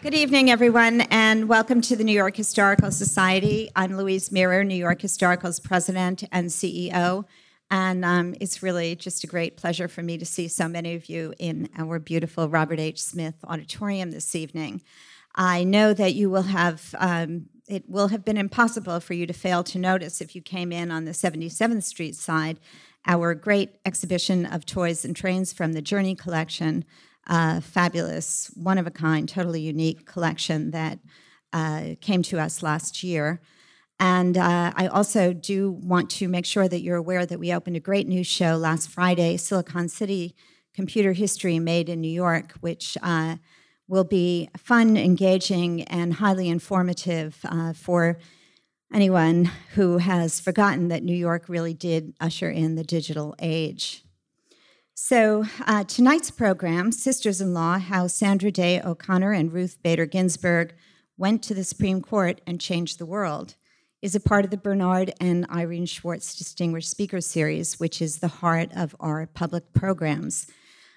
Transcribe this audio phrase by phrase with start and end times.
[0.00, 3.68] Good evening, everyone, and welcome to the New York Historical Society.
[3.74, 7.24] I'm Louise Mirrer, New York Historical's president and CEO,
[7.68, 11.08] and um, it's really just a great pleasure for me to see so many of
[11.08, 13.02] you in our beautiful Robert H.
[13.02, 14.82] Smith Auditorium this evening.
[15.34, 19.32] I know that you will have, um, it will have been impossible for you to
[19.32, 22.60] fail to notice if you came in on the 77th Street side,
[23.04, 26.84] our great exhibition of toys and trains from the Jerni Collection
[27.28, 30.98] uh, fabulous, one of a kind, totally unique collection that
[31.52, 33.40] uh, came to us last year.
[34.00, 37.76] And uh, I also do want to make sure that you're aware that we opened
[37.76, 40.34] a great new show last Friday, Silicon City
[40.72, 43.36] Computer History Made in New York, which uh,
[43.88, 48.18] will be fun, engaging, and highly informative uh, for
[48.94, 54.04] anyone who has forgotten that New York really did usher in the digital age.
[55.00, 60.74] So, uh, tonight's program, Sisters in Law How Sandra Day O'Connor and Ruth Bader Ginsburg
[61.16, 63.54] Went to the Supreme Court and Changed the World,
[64.02, 68.28] is a part of the Bernard and Irene Schwartz Distinguished Speaker Series, which is the
[68.28, 70.48] heart of our public programs.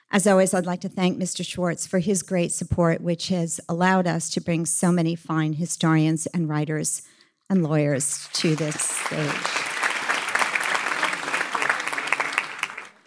[0.09, 1.45] As always, I'd like to thank Mr.
[1.45, 6.25] Schwartz for his great support, which has allowed us to bring so many fine historians
[6.25, 7.03] and writers
[7.52, 9.70] and lawyers to this stage.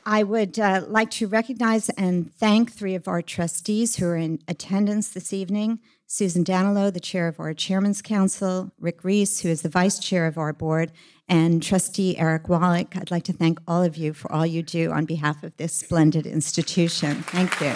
[0.06, 4.38] I would uh, like to recognize and thank three of our trustees who are in
[4.46, 9.62] attendance this evening Susan Danilo, the chair of our Chairman's Council, Rick Reiss, who is
[9.62, 10.92] the vice chair of our board,
[11.26, 12.94] and trustee Eric Wallach.
[12.94, 15.72] I'd like to thank all of you for all you do on behalf of this
[15.72, 17.22] splendid institution.
[17.22, 17.72] Thank you.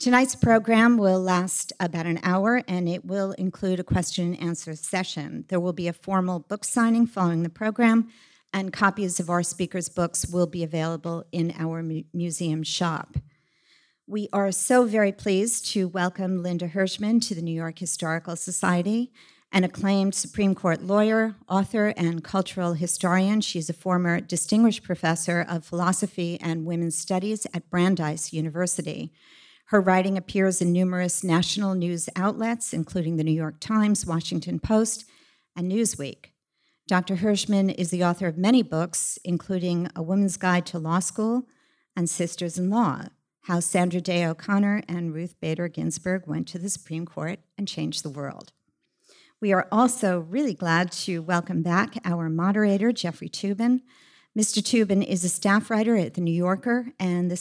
[0.00, 4.74] Tonight's program will last about an hour and it will include a question and answer
[4.74, 5.44] session.
[5.46, 8.08] There will be a formal book signing following the program
[8.52, 13.16] and copies of our speakers' books will be available in our mu- museum shop.
[14.06, 19.12] We are so very pleased to welcome Linda Hirshman to the New York Historical Society,
[19.52, 23.40] an acclaimed Supreme Court lawyer, author, and cultural historian.
[23.40, 29.12] She's a former distinguished professor of philosophy and women's studies at Brandeis University.
[29.66, 35.06] Her writing appears in numerous national news outlets, including the New York Times, Washington Post,
[35.56, 36.31] and Newsweek.
[36.88, 37.16] Dr.
[37.16, 41.46] Hirshman is the author of many books, including A Woman's Guide to Law School
[41.94, 43.04] and Sisters in Law
[43.42, 48.02] How Sandra Day O'Connor and Ruth Bader Ginsburg Went to the Supreme Court and Changed
[48.02, 48.52] the World.
[49.40, 53.82] We are also really glad to welcome back our moderator, Jeffrey Toobin.
[54.36, 54.60] Mr.
[54.60, 57.36] Toobin is a staff writer at The New Yorker and the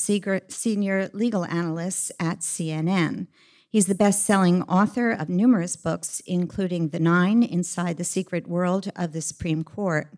[0.49, 3.27] senior legal analyst at CNN.
[3.71, 8.91] He's the best selling author of numerous books, including The Nine Inside the Secret World
[8.97, 10.09] of the Supreme Court.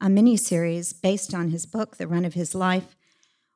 [0.00, 2.96] A miniseries based on his book, The Run of His Life,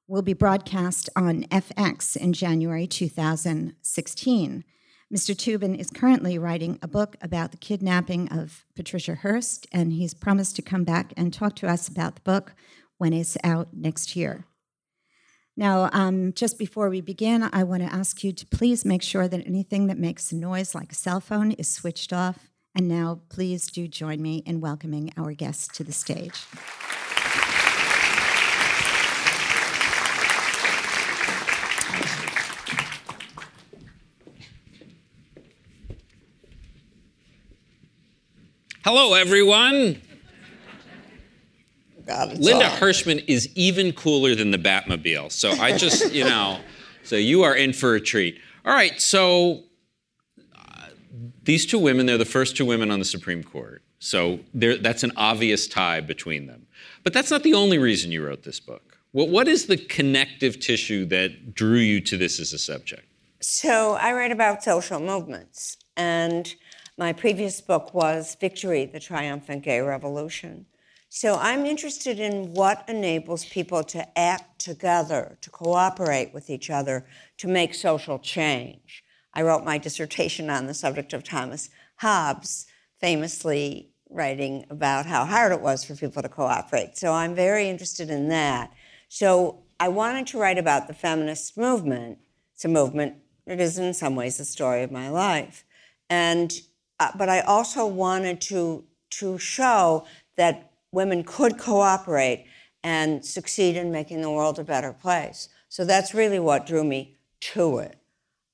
[0.07, 4.65] will be broadcast on FX in January 2016.
[5.13, 5.35] Mr.
[5.35, 10.55] Toobin is currently writing a book about the kidnapping of Patricia Hearst, and he's promised
[10.55, 12.55] to come back and talk to us about the book
[12.99, 14.45] when it's out next year.
[15.59, 19.27] Now, um, just before we begin, I want to ask you to please make sure
[19.27, 22.51] that anything that makes noise, like a cell phone, is switched off.
[22.75, 26.45] And now, please do join me in welcoming our guests to the stage.
[38.85, 40.03] Hello, everyone.
[42.07, 45.33] God, Linda Hirshman is even cooler than the Batmobile.
[45.33, 46.61] So I just, you know,
[47.03, 48.41] so you are in for a treat.
[48.65, 49.65] All right, so
[50.57, 50.89] uh,
[51.43, 53.83] these two women, they're the first two women on the Supreme Court.
[53.99, 56.67] So that's an obvious tie between them.
[57.03, 58.99] But that's not the only reason you wrote this book.
[59.13, 63.07] What, what is the connective tissue that drew you to this as a subject?
[63.41, 65.79] So I write about social movements.
[65.97, 66.55] And
[66.99, 70.67] my previous book was Victory, the Triumphant Gay Revolution.
[71.17, 77.07] So I'm interested in what enables people to act together, to cooperate with each other,
[77.39, 79.03] to make social change.
[79.33, 81.71] I wrote my dissertation on the subject of Thomas
[82.01, 82.67] Hobbes,
[83.01, 86.99] famously writing about how hard it was for people to cooperate.
[86.99, 88.75] So I'm very interested in that.
[89.09, 92.19] So I wanted to write about the feminist movement.
[92.53, 93.15] It's a movement,
[93.47, 95.65] it is in some ways the story of my life.
[96.11, 96.53] And
[97.01, 102.47] uh, but I also wanted to to show that women could cooperate
[102.83, 105.51] and succeed in making the world a better place.
[105.69, 107.19] So that's really what drew me
[107.53, 107.97] to it.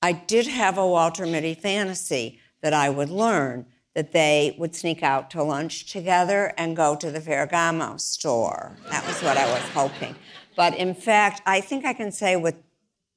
[0.03, 5.05] I did have a Walter Mitty fantasy that I would learn that they would sneak
[5.05, 8.77] out to lunch together and go to the Ferragamo store.
[8.91, 10.17] That was what I was hoping.
[10.56, 12.56] But in fact, I think I can say with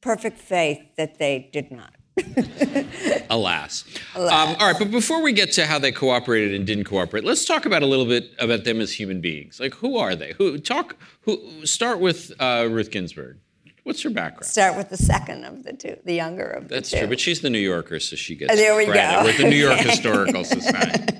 [0.01, 1.94] perfect faith that they did not.
[3.29, 3.83] Alas.
[4.15, 7.45] Um, all right, but before we get to how they cooperated and didn't cooperate, let's
[7.45, 9.59] talk about a little bit about them as human beings.
[9.59, 10.33] Like, who are they?
[10.37, 10.95] Who talk?
[11.21, 13.37] Who start with uh, Ruth Ginsburg?
[13.83, 14.45] What's her background?
[14.45, 16.75] Start with the second of the two, the younger of the two.
[16.75, 19.19] That's true, but she's the New Yorker, so she gets there we credit.
[19.19, 19.23] go.
[19.25, 21.19] We're the New York Historical Society.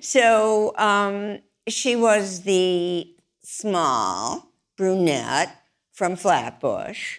[0.00, 3.12] So um, she was the
[3.42, 5.50] small brunette
[5.92, 7.18] from Flatbush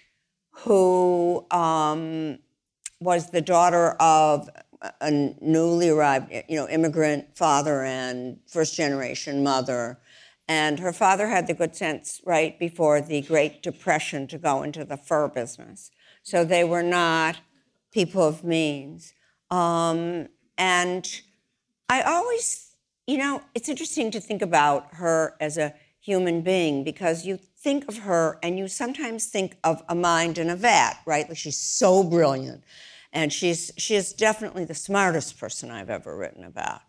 [0.68, 2.40] who um,
[3.00, 4.50] was the daughter of
[5.02, 5.12] a
[5.42, 9.98] newly arrived, you know, immigrant father and first generation mother.
[10.48, 14.86] And her father had the good sense right before the Great Depression to go into
[14.86, 15.92] the fur business.
[16.22, 17.38] So they were not
[17.92, 19.14] people of means.
[19.50, 20.28] Um,
[20.58, 21.22] and
[21.90, 22.72] I always,
[23.08, 25.74] you know, it's interesting to think about her as a
[26.08, 30.50] human being because you think of her and you sometimes think of a mind in
[30.50, 31.28] a vat, right?
[31.28, 32.64] Like she's so brilliant.
[33.12, 36.82] And she's she is definitely the smartest person I've ever written about.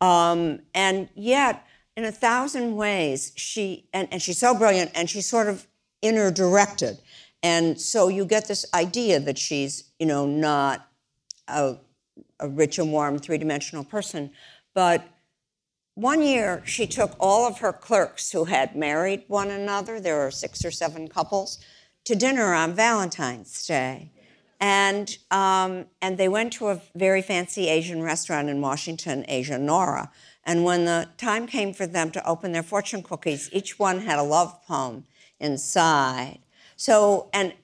[0.00, 1.66] Um, and yet,
[1.98, 5.66] in a thousand ways, she and, and she's so brilliant and she's sort of
[6.00, 6.98] inner directed.
[7.42, 10.88] And so you get this idea that she's, you know, not
[11.48, 11.76] a,
[12.40, 14.30] a rich and warm three-dimensional person.
[14.74, 15.04] But
[15.94, 20.30] one year, she took all of her clerks who had married one another, there were
[20.30, 21.58] six or seven couples,
[22.04, 24.10] to dinner on Valentine's Day.
[24.58, 30.10] And, um, and they went to a very fancy Asian restaurant in Washington, Asia Nora.
[30.44, 34.18] And when the time came for them to open their fortune cookies, each one had
[34.18, 35.04] a love poem
[35.38, 36.38] inside.
[36.76, 37.54] So, and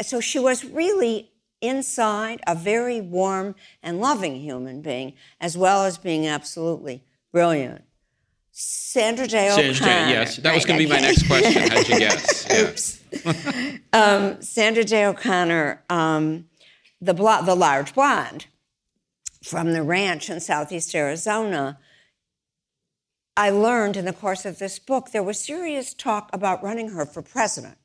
[0.00, 5.98] so she was really inside a very warm and loving human being, as well as
[5.98, 7.84] being absolutely brilliant.
[8.50, 10.06] Sandra Day Sandra O'Connor.
[10.06, 11.70] Day, yes, that was going to be my next question.
[11.70, 12.50] How'd you guess?
[12.60, 13.78] Oops.
[13.92, 16.46] um, Sandra Day O'Connor, um,
[17.00, 18.46] the, blo- the large blonde
[19.44, 21.78] from the ranch in southeast Arizona.
[23.36, 27.06] I learned in the course of this book there was serious talk about running her
[27.06, 27.78] for president.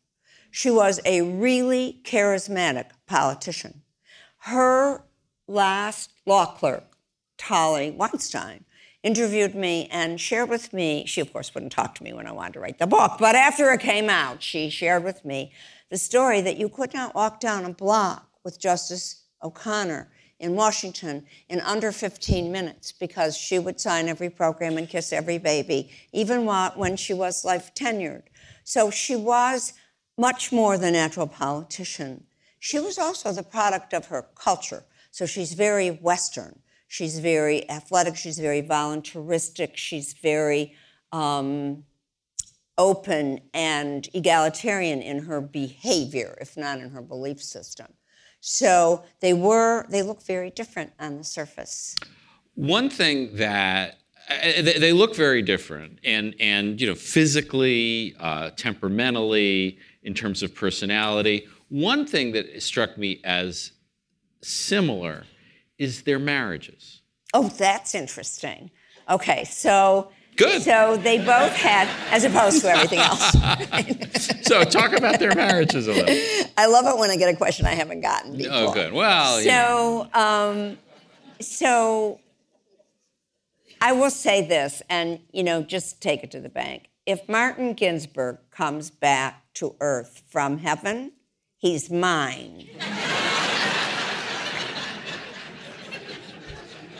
[0.50, 3.84] She was a really charismatic politician.
[4.40, 5.04] Her
[5.48, 6.98] last law clerk,
[7.38, 8.66] Tolly Weinstein,
[9.04, 11.06] interviewed me and shared with me.
[11.06, 13.36] She, of course, wouldn't talk to me when I wanted to write the book, but
[13.36, 15.52] after it came out, she shared with me
[15.92, 20.10] the story that you could not walk down a block with Justice O'Connor
[20.40, 25.38] in Washington in under 15 minutes because she would sign every program and kiss every
[25.38, 28.24] baby, even when she was life tenured.
[28.64, 29.74] So she was
[30.18, 32.26] much more a natural politician.
[32.60, 34.84] She was also the product of her culture.
[35.12, 36.60] So she's very Western.
[36.94, 38.16] She's very athletic.
[38.16, 39.76] She's very voluntaristic.
[39.78, 40.76] She's very
[41.12, 41.86] um,
[42.78, 47.88] open and egalitarian in her behavior, if not in her belief system.
[48.42, 51.96] So they were, they look very different on the surface.
[52.54, 53.98] One thing that
[54.30, 60.44] uh, they, they look very different, and and you know physically, uh, temperamentally, in terms
[60.44, 61.48] of personality.
[61.70, 63.72] One thing that struck me as
[64.44, 65.24] similar
[65.84, 67.02] is their marriages.
[67.34, 68.72] Oh, that's interesting.
[69.10, 70.12] Okay, so.
[70.36, 70.64] Good.
[70.64, 73.36] So they both had, as opposed to everything else.
[74.44, 76.50] So talk about their marriages a little.
[76.58, 78.52] I love it when I get a question I haven't gotten before.
[78.54, 78.94] Oh, good.
[78.94, 80.10] Well, you know.
[80.14, 80.78] So, um,
[81.40, 82.20] so
[83.82, 86.90] I will say this, and you know, just take it to the bank.
[87.06, 91.14] If Martin Ginsburg comes back to Earth from heaven,
[91.58, 92.68] he's mine.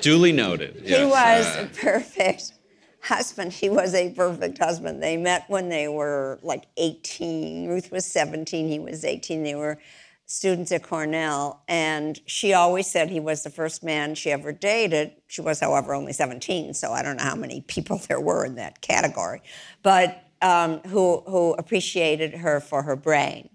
[0.04, 0.76] Duly noted.
[0.86, 2.54] He was uh, a perfect
[3.02, 3.54] husband.
[3.54, 5.02] He was a perfect husband.
[5.02, 7.68] They met when they were like 18.
[7.68, 9.44] Ruth was 17, he was 18.
[9.44, 9.80] They were
[10.26, 15.14] students at Cornell, and she always said he was the first man she ever dated.
[15.28, 18.56] She was, however, only 17, so I don't know how many people there were in
[18.56, 19.42] that category,
[19.84, 23.50] but um, who, who appreciated her for her brain.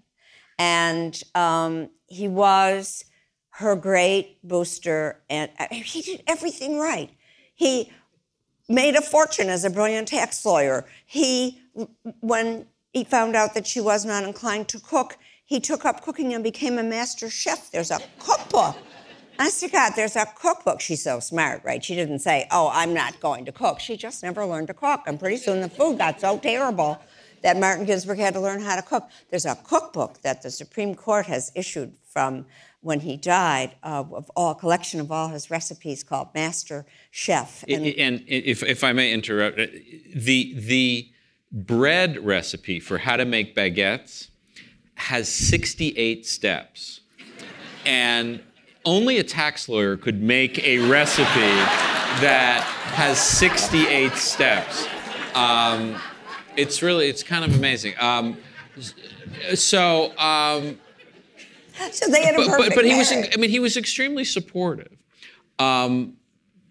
[0.57, 3.05] And um, he was
[3.59, 7.09] her great booster, and uh, he did everything right.
[7.55, 7.91] He
[8.69, 10.85] made a fortune as a brilliant tax lawyer.
[11.05, 11.59] He,
[12.21, 16.33] when he found out that she was not inclined to cook, he took up cooking
[16.33, 17.69] and became a master chef.
[17.69, 18.77] There's a cookbook.
[19.37, 20.79] Honest to God, there's a cookbook.
[20.79, 21.83] She's so smart, right?
[21.83, 23.81] She didn't say, Oh, I'm not going to cook.
[23.81, 25.01] She just never learned to cook.
[25.05, 27.01] And pretty soon the food got so terrible
[27.41, 29.09] that Martin Ginsburg had to learn how to cook.
[29.29, 32.45] There's a cookbook that the Supreme Court has issued from
[32.81, 37.63] when he died uh, of all collection of all his recipes called Master Chef.
[37.67, 39.67] And, and if, if I may interrupt, uh,
[40.15, 41.11] the the
[41.51, 44.29] bread recipe for how to make baguettes
[44.95, 47.01] has 68 steps.
[47.85, 48.41] And
[48.85, 51.23] only a tax lawyer could make a recipe
[52.21, 52.61] that
[52.93, 54.87] has 68 steps.
[55.35, 55.95] Um,
[56.61, 57.93] it's really, it's kind of amazing.
[57.99, 58.37] Um,
[59.55, 60.79] so, um,
[61.91, 63.11] So they had a perfect but, but he was.
[63.11, 64.95] I mean, he was extremely supportive.
[65.57, 66.17] Um,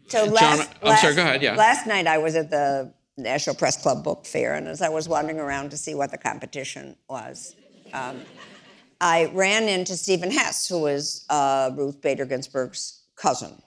[0.09, 1.54] So John- last, I'm last, sorry, go ahead, yeah.
[1.54, 5.09] Last night I was at the National Press Club Book Fair, and as I was
[5.09, 7.57] wandering around to see what the competition was,
[7.92, 8.21] um,
[9.00, 13.62] I ran into Stephen Hess, who is uh, Ruth Bader Ginsburg's cousin,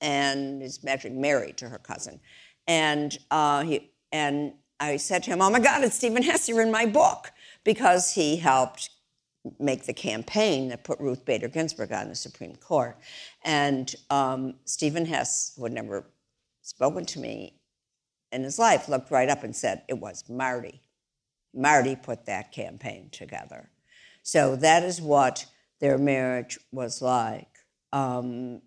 [0.00, 2.20] and is actually married to her cousin.
[2.66, 4.52] And uh, he and
[4.82, 6.48] I said to him, "Oh my God, it's Stephen Hess!
[6.48, 7.30] You're in my book,"
[7.62, 8.90] because he helped
[9.60, 12.98] make the campaign that put Ruth Bader Ginsburg on the Supreme Court.
[13.44, 16.10] And um, Stephen Hess, who had never
[16.62, 17.60] spoken to me
[18.32, 20.82] in his life, looked right up and said, It was Marty.
[21.54, 23.70] Marty put that campaign together.
[24.24, 25.46] So that is what
[25.80, 27.48] their marriage was like.
[27.92, 28.62] Um,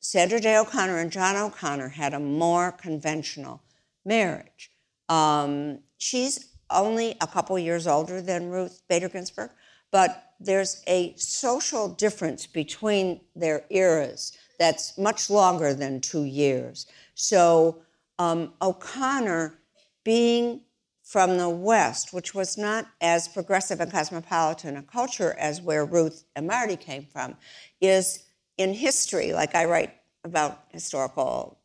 [0.00, 3.62] Sandra Day O'Connor and John O'Connor had a more conventional
[4.04, 4.70] marriage.
[5.08, 9.50] Um, she's only a couple years older than Ruth Bader Ginsburg,
[9.90, 16.86] but there's a social difference between their eras that's much longer than two years.
[17.14, 17.82] So
[18.18, 19.58] um, O'Connor,
[20.04, 20.60] being
[21.02, 26.24] from the West, which was not as progressive and cosmopolitan a culture as where Ruth
[26.34, 27.36] and Marty came from,
[27.80, 28.24] is
[28.58, 29.94] in history, like I write
[30.24, 31.58] about historical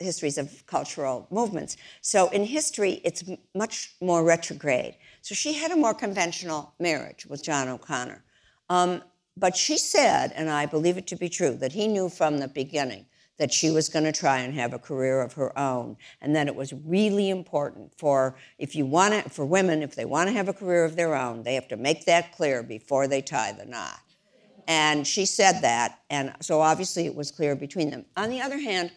[0.00, 1.76] histories of cultural movements.
[2.00, 4.96] So in history, it's much more retrograde.
[5.22, 8.22] So she had a more conventional marriage with John O'Connor.
[8.68, 9.02] Um,
[9.36, 12.48] but she said, and I believe it to be true, that he knew from the
[12.48, 13.06] beginning
[13.38, 16.46] that she was going to try and have a career of her own, and that
[16.46, 20.34] it was really important for if you want to, for women, if they want to
[20.34, 23.52] have a career of their own, they have to make that clear before they tie
[23.52, 23.98] the knot.
[24.68, 28.04] And she said that, and so obviously it was clear between them.
[28.16, 28.92] On the other hand,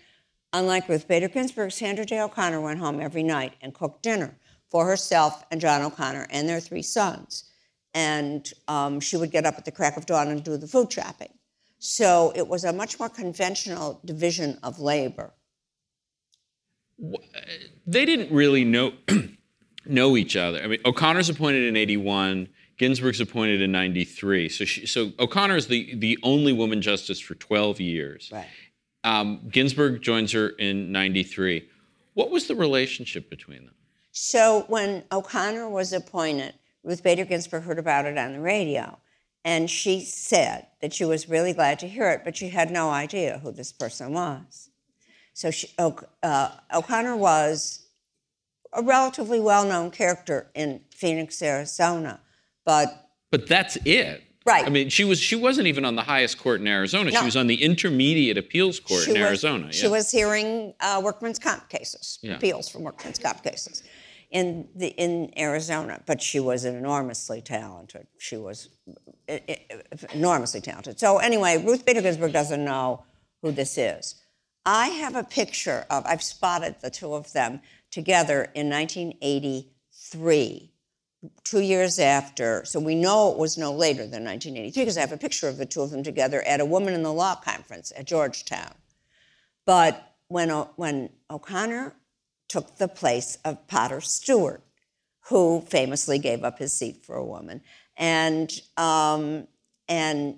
[0.53, 4.37] unlike Ruth Bader Ginsburg, Sandra Day O'Connor went home every night and cooked dinner
[4.69, 7.49] for herself and John O'Connor and their three sons.
[7.93, 10.91] And um, she would get up at the crack of dawn and do the food
[10.91, 11.33] shopping.
[11.79, 15.33] So it was a much more conventional division of labor.
[17.85, 18.93] they didn't really know
[19.85, 20.61] know each other.
[20.63, 24.47] I mean, O'Connor's appointed in '81, Ginsburg's appointed in '93.
[24.47, 28.29] So, she, so O'Connor is the the only woman justice for 12 years.
[28.31, 28.47] Right.
[29.03, 31.67] Um, Ginsburg joins her in '93.
[32.13, 33.75] What was the relationship between them?
[34.11, 38.99] So when O'Connor was appointed, Ruth Bader Ginsburg heard about it on the radio.
[39.45, 42.89] And she said that she was really glad to hear it, but she had no
[42.91, 44.69] idea who this person was.
[45.33, 47.87] So she, O- uh, O'Connor was
[48.71, 52.21] a relatively well known character in Phoenix, Arizona,
[52.65, 54.23] but But that's it.
[54.45, 54.65] Right.
[54.65, 57.11] I mean, she was she wasn't even on the highest court in Arizona.
[57.11, 57.19] No.
[57.19, 59.71] She was on the intermediate appeals court she in was, Arizona.
[59.71, 59.91] She yeah.
[59.91, 62.35] was hearing uh, workman's comp cases, Yeah.
[62.35, 63.83] appeals from workman's comp cases
[64.31, 66.01] in the in Arizona.
[66.05, 68.07] But she was enormously talented.
[68.17, 68.69] She was
[70.13, 70.99] enormously talented.
[70.99, 73.05] So anyway, Ruth Bader Ginsburg doesn't know
[73.41, 74.15] who this is.
[74.65, 76.05] I have a picture of.
[76.05, 80.72] I've spotted the two of them together in 1983
[81.43, 85.11] two years after, so we know it was no later than 1983 because I have
[85.11, 87.91] a picture of the two of them together at a Woman in the Law conference
[87.95, 88.73] at Georgetown.
[89.65, 91.95] But when, when O'Connor
[92.49, 94.61] took the place of Potter Stewart,
[95.27, 97.61] who famously gave up his seat for a woman,
[97.95, 99.47] and, um,
[99.87, 100.37] and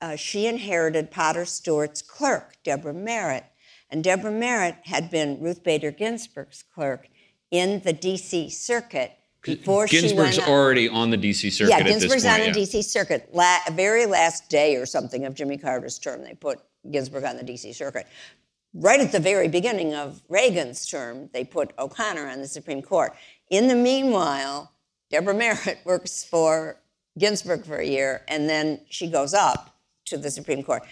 [0.00, 3.44] uh, she inherited Potter Stewart's clerk, Deborah Merritt.
[3.90, 7.08] And Deborah Merritt had been Ruth Bader Ginsburg's clerk
[7.50, 9.12] in the DC circuit
[9.44, 10.48] before Ginsburg's on.
[10.48, 11.50] already on the D.C.
[11.50, 12.34] circuit Yeah, at this Ginsburg's point.
[12.46, 12.66] on the yeah.
[12.66, 13.28] DC circuit.
[13.32, 16.60] La- very last day or something of Jimmy Carter's term, they put
[16.90, 18.06] Ginsburg on the DC circuit.
[18.74, 23.14] Right at the very beginning of Reagan's term, they put O'Connor on the Supreme Court.
[23.50, 24.72] In the meanwhile,
[25.10, 26.80] Deborah Merritt works for
[27.18, 30.82] Ginsburg for a year, and then she goes up to the Supreme Court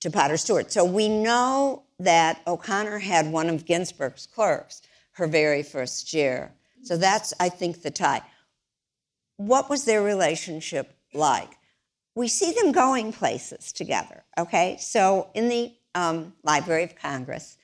[0.00, 0.72] to Potter Stewart.
[0.72, 6.52] So we know that O'Connor had one of Ginsburg's clerks her very first year.
[6.82, 8.22] So that's, I think, the tie.
[9.36, 11.50] What was their relationship like?
[12.14, 14.76] We see them going places together, okay?
[14.78, 17.56] So in the um, Library of Congress,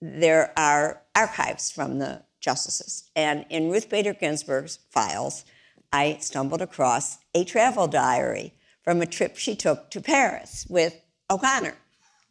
[0.00, 3.10] there are archives from the justices.
[3.16, 5.44] And in Ruth Bader Ginsburg's files,
[5.92, 11.76] I stumbled across a travel diary from a trip she took to Paris with O'Connor.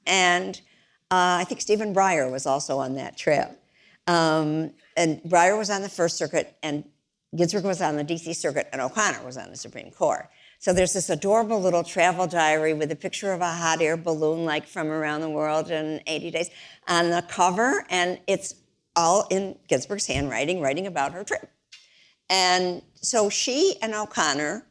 [0.05, 0.59] And
[1.11, 3.59] uh, I think Stephen Breyer was also on that trip.
[4.07, 6.83] Um, and Breyer was on the First Circuit, and
[7.35, 10.29] Ginsburg was on the DC Circuit, and O'Connor was on the Supreme Court.
[10.59, 14.45] So there's this adorable little travel diary with a picture of a hot air balloon,
[14.45, 16.49] like from around the world in 80 days,
[16.87, 18.55] on the cover, and it's
[18.95, 21.47] all in Ginsburg's handwriting, writing about her trip.
[22.29, 24.65] And so she and O'Connor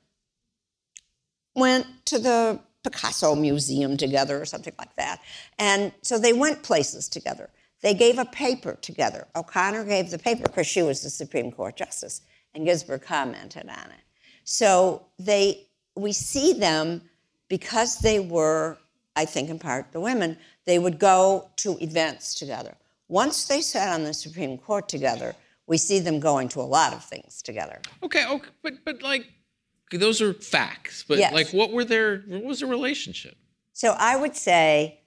[1.55, 5.21] went to the Picasso Museum together or something like that.
[5.59, 7.51] And so they went places together.
[7.87, 9.29] They gave a paper together.
[9.37, 13.91] O'Connor gave the paper because she was the Supreme Court justice, and Ginsburg commented on
[13.93, 14.03] it.
[14.43, 17.03] So they, we see them
[17.47, 18.77] because they were,
[19.15, 22.75] I think in part the women, they would go to events together.
[23.07, 25.37] Once they sat on the Supreme Court together,
[25.69, 27.81] we see them going to a lot of things together.
[28.03, 29.31] Okay, okay, but but like
[29.93, 31.05] those are facts.
[31.07, 31.33] But Yes.
[31.33, 32.23] like, what were their?
[32.27, 33.37] What was the relationship?
[33.75, 35.03] So I would say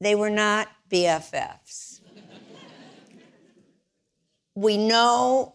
[0.00, 1.93] they were not BFFs.
[4.54, 5.54] We know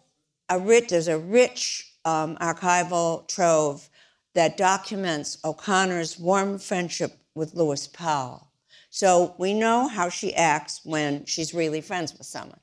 [0.50, 3.90] a rich, there's a rich um, archival trove
[4.34, 8.48] that documents O'Connor's warm friendship with Lewis Powell.
[8.90, 12.60] So we know how she acts when she's really friends with someone.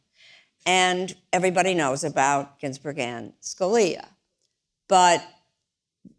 [0.64, 4.06] And everybody knows about Ginsburg and Scalia.
[4.88, 5.24] But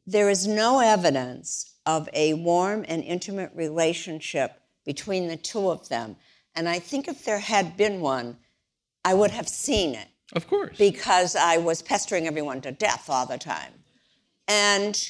[0.06, 6.16] there is no evidence of a warm and intimate relationship between the two of them.
[6.56, 8.38] And I think if there had been one,
[9.08, 10.78] I would have seen it Of course.
[10.78, 13.72] because I was pestering everyone to death all the time.
[14.50, 15.02] And,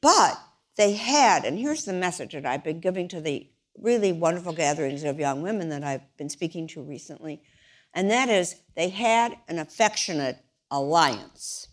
[0.00, 0.38] but
[0.76, 5.02] they had, and here's the message that I've been giving to the really wonderful gatherings
[5.02, 7.42] of young women that I've been speaking to recently,
[7.92, 10.38] and that is they had an affectionate
[10.70, 11.66] alliance.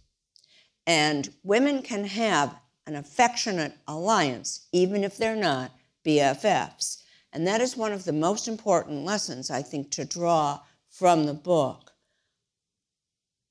[0.88, 2.56] And women can have
[2.88, 5.72] an affectionate alliance, even if they're not
[6.04, 7.04] BFFs.
[7.32, 10.60] And that is one of the most important lessons, I think, to draw
[10.94, 11.92] from the book.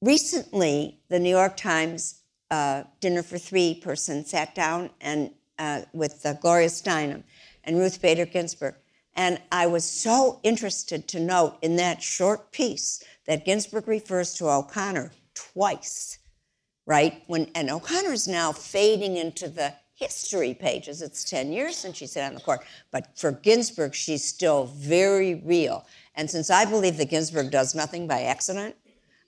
[0.00, 6.24] Recently, the New York Times uh, Dinner for Three person sat down and uh, with
[6.24, 7.22] uh, Gloria Steinem
[7.64, 8.74] and Ruth Bader Ginsburg.
[9.14, 14.48] And I was so interested to note in that short piece that Ginsburg refers to
[14.48, 16.18] O'Connor twice
[16.86, 17.22] right?
[17.26, 21.00] When and O'Connor is now fading into the history pages.
[21.00, 22.60] It's 10 years since she sat on the court.
[22.90, 25.86] But for Ginsburg, she's still very real.
[26.14, 28.76] And since I believe that Ginsburg does nothing by accident,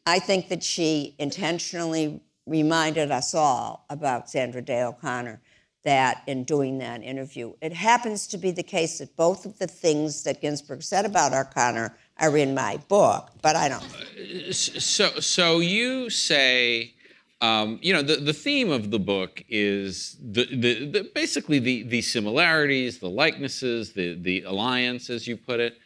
[0.06, 5.40] I think that she intentionally reminded us all about Sandra Day O'Connor
[5.84, 7.52] that in doing that interview.
[7.60, 11.32] It happens to be the case that both of the things that Ginsburg said about
[11.32, 14.54] O'Connor are in my book, but I don't.
[14.54, 16.94] so so you say
[17.40, 21.82] um, you know the, the theme of the book is the, the, the basically the,
[21.82, 25.76] the similarities the likenesses the, the alliance as you put it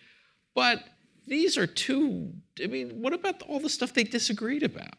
[0.59, 0.85] but
[1.27, 4.99] these are two i mean what about all the stuff they disagreed about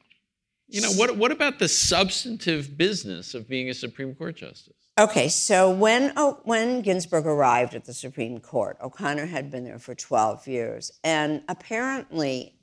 [0.68, 5.30] you know what, what about the substantive business of being a supreme court justice Okay,
[5.30, 9.96] so when oh, when Ginsburg arrived at the Supreme Court, O'Connor had been there for
[9.96, 12.60] 12 years, and apparently,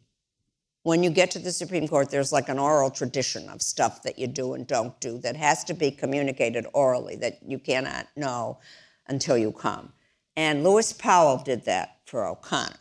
[0.83, 4.19] when you get to the Supreme Court, there's like an oral tradition of stuff that
[4.19, 8.59] you do and don't do that has to be communicated orally that you cannot know
[9.07, 9.95] until you come.
[10.37, 12.77] And Lewis Powell did that for O'Connor.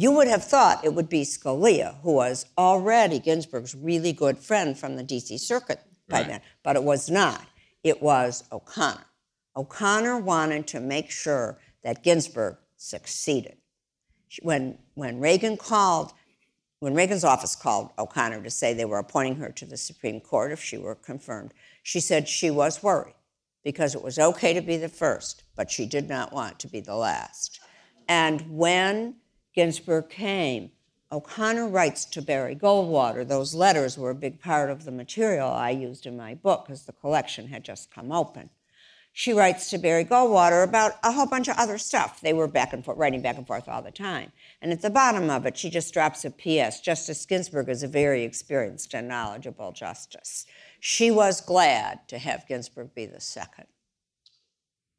[0.00, 4.78] You would have thought it would be Scalia, who was already Ginsburg's really good friend
[4.78, 6.28] from the DC Circuit by Right.
[6.28, 7.44] then, but it was not.
[7.82, 9.06] It was O'Connor.
[9.56, 13.56] O'Connor wanted to make sure that Ginsburg succeeded.
[14.40, 16.12] When, when Reagan called,
[16.78, 20.52] when Reagan's office called O'Connor to say they were appointing her to the Supreme Court
[20.52, 23.16] if she were confirmed, she said she was worried
[23.64, 26.78] because it was okay to be the first, but she did not want to be
[26.78, 27.58] the last.
[28.08, 29.16] And when
[29.58, 30.70] Ginsburg came,
[31.10, 33.26] O'Connor writes to Barry Goldwater.
[33.26, 36.84] Those letters were a big part of the material I used in my book because
[36.84, 38.50] the collection had just come open.
[39.12, 42.20] She writes to Barry Goldwater about a whole bunch of other stuff.
[42.20, 44.30] They were back and forth, writing back and forth all the time.
[44.62, 46.80] And at the bottom of it, she just drops a P.S.
[46.80, 50.46] Justice Ginsburg is a very experienced and knowledgeable justice.
[50.78, 53.66] She was glad to have Ginsburg be the second.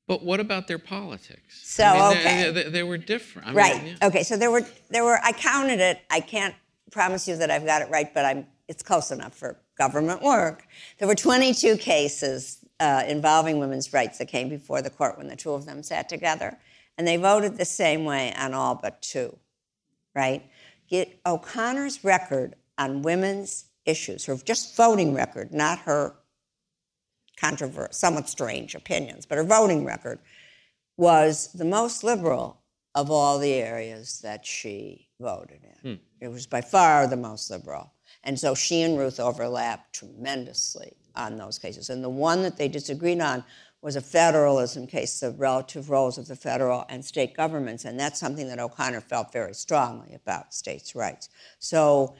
[0.09, 2.51] But what about their politics So, I mean, they- okay.
[2.51, 3.83] they, they were different I mean, Right.
[4.01, 4.07] yeah.
[4.07, 4.23] Okay.
[4.23, 5.99] So there were there were I counted it.
[6.09, 6.55] I can't
[6.91, 10.65] promise you that I've got it right, but I'm it's close enough for government work.
[10.97, 15.35] There were 22 cases uh, involving women's rights that came before the court when the
[15.35, 16.57] two of them sat together,
[16.97, 19.37] and they voted the same way on all but two.
[20.15, 20.41] Right.
[20.89, 26.15] Get O'Connor's record on women's issues, her just voting record, not her
[27.39, 30.19] controversial, somewhat strange opinions, but her voting record
[30.97, 32.61] was the most liberal
[32.95, 35.91] of all the areas that she voted in.
[35.91, 36.01] Hmm.
[36.19, 37.93] It was by far the most liberal.
[38.23, 41.89] And so she and Ruth overlapped tremendously on those cases.
[41.89, 43.43] And the one that they disagreed on
[43.81, 47.85] was a federalism case, the relative roles of the federal and state governments.
[47.85, 51.29] And that's something that O'Connor felt very strongly about states' rights.
[51.59, 52.15] So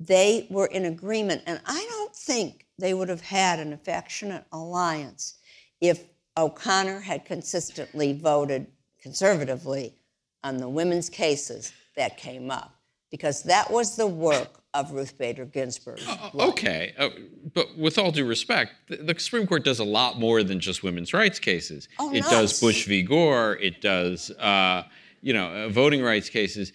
[0.00, 1.42] they were in agreement.
[1.46, 5.38] And I don't think they would have had an affectionate alliance
[5.80, 6.04] if
[6.36, 8.66] O'Connor had consistently voted
[9.00, 9.94] conservatively
[10.42, 12.74] on the women's cases that came up,
[13.10, 16.00] because that was the work of Ruth Bader Ginsburg.
[16.34, 17.10] Okay, uh,
[17.52, 20.82] but with all due respect, the, the, Supreme Court does a lot more than just
[20.82, 21.88] women's rights cases.
[21.98, 22.30] Oh, it nuts.
[22.30, 23.02] does Bush v.
[23.02, 23.56] Gore.
[23.60, 24.84] It does, uh,
[25.20, 26.72] you know, uh, voting rights cases.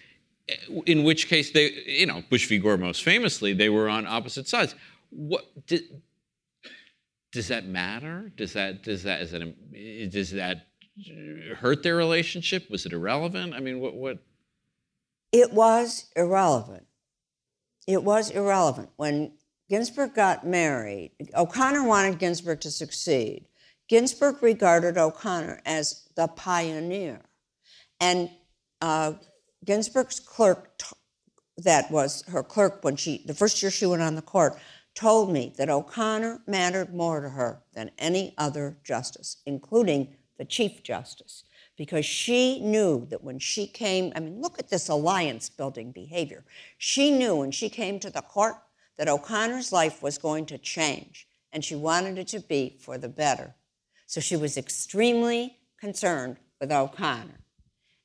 [0.85, 2.59] In which case, they, you know, Bush v.
[2.59, 4.75] Gore most famously, they were on opposite sides.
[5.09, 5.83] What did,
[7.31, 8.31] does that matter?
[8.37, 10.67] Does that does that is that does that
[11.57, 12.69] hurt their relationship?
[12.69, 13.53] Was it irrelevant?
[13.53, 14.19] I mean, what what?
[15.31, 16.85] It was irrelevant.
[17.87, 19.33] It was irrelevant when
[19.69, 21.11] Ginsburg got married.
[21.35, 23.45] O'Connor wanted Ginsburg to succeed.
[23.89, 27.21] Ginsburg regarded O'Connor as the pioneer,
[27.99, 28.29] and
[28.81, 29.13] uh,
[29.65, 30.81] Ginsburg's clerk,
[31.57, 34.57] that was her clerk when she the first year she went on the court,
[34.93, 40.83] told me that O'Connor mattered more to her than any other justice, including the Chief
[40.83, 41.43] Justice,
[41.77, 46.43] because she knew that when she came, I mean, look at this alliance building behavior.
[46.77, 48.55] She knew when she came to the court
[48.97, 53.09] that O'Connor's life was going to change, and she wanted it to be for the
[53.09, 53.55] better.
[54.07, 57.39] So she was extremely concerned with O'Connor.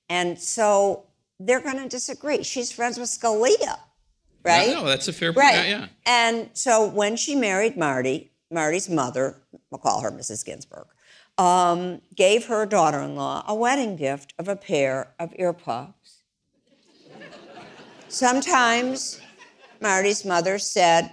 [0.08, 1.09] And so
[1.40, 2.44] they're going to disagree.
[2.44, 3.78] She's friends with Scalia
[4.44, 4.70] right?
[4.70, 5.44] No, that's a fair point.
[5.44, 5.68] Right.
[5.68, 5.86] Yeah, yeah.
[6.06, 10.44] And so when she married Marty, Marty's mother, we'll call her Mrs.
[10.44, 10.86] Ginsburg,
[11.38, 15.94] um, gave her daughter-in-law a wedding gift of a pair of earplugs.
[18.08, 19.20] Sometimes
[19.80, 21.12] Marty's mother said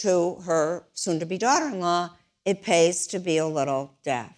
[0.00, 2.10] to her soon-to-be daughter-in-law,
[2.44, 4.32] "It pays to be a little deaf."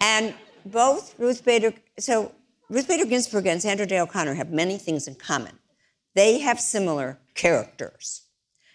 [0.00, 2.32] And both Ruth Bader, so
[2.70, 5.58] Ruth Bader Ginsburg and Sandra Day O'Connor have many things in common
[6.14, 8.22] they have similar characters.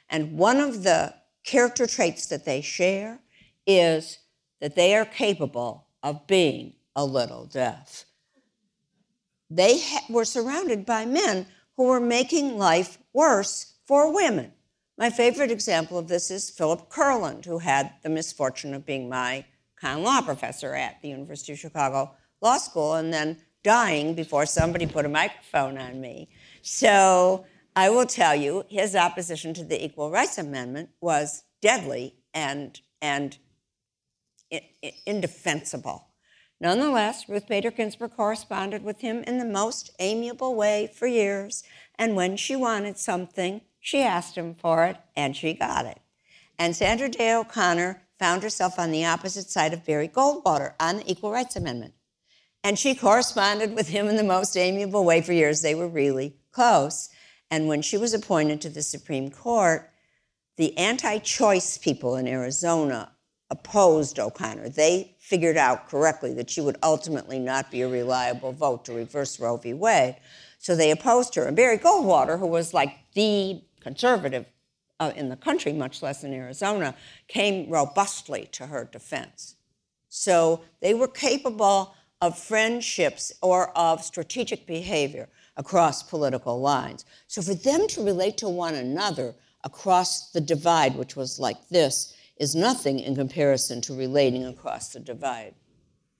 [0.09, 3.19] And one of the character traits that they share
[3.65, 4.19] is
[4.59, 8.05] that they are capable of being a little deaf.
[9.49, 11.47] They ha- were surrounded by men
[11.77, 14.51] who were making life worse for women.
[14.97, 19.45] My favorite example of this is Philip Kurland, who had the misfortune of being my
[19.79, 24.85] con law professor at the University of Chicago Law School and then dying before somebody
[24.85, 26.29] put a microphone on me.
[26.61, 27.45] So
[27.75, 33.37] I will tell you, his opposition to the Equal Rights Amendment was deadly and, and
[35.05, 36.07] indefensible.
[36.61, 41.63] Nonetheless, Ruth Bader Ginsburg corresponded with him in the most amiable way for years,
[41.97, 45.99] and when she wanted something, she asked him for it, and she got it.
[46.57, 51.09] And Sandra Day O'Connor found herself on the opposite side of Barry Goldwater on the
[51.09, 51.93] Equal Rights Amendment.
[52.63, 55.61] And she corresponded with him in the most amiable way for years.
[55.61, 57.09] They were really close.
[57.51, 59.89] And when she was appointed to the Supreme Court,
[60.57, 63.11] the anti choice people in Arizona
[63.49, 64.69] opposed O'Connor.
[64.69, 69.39] They figured out correctly that she would ultimately not be a reliable vote to reverse
[69.39, 69.73] Roe v.
[69.73, 70.17] Wade.
[70.59, 71.45] So they opposed her.
[71.45, 74.45] And Barry Goldwater, who was like the conservative
[74.99, 76.93] uh, in the country, much less in Arizona,
[77.27, 79.55] came robustly to her defense.
[80.09, 87.05] So they were capable of friendships or of strategic behavior across political lines.
[87.27, 92.15] So for them to relate to one another across the divide, which was like this,
[92.37, 95.53] is nothing in comparison to relating across the divide.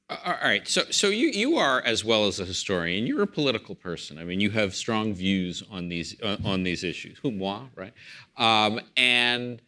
[0.10, 0.68] All right.
[0.68, 4.18] So, so you, you are, as well as a historian, you're a political person.
[4.18, 7.20] I mean, you have strong views on these uh, on these issues.
[7.24, 7.94] Moi, right?
[8.36, 9.62] Um, and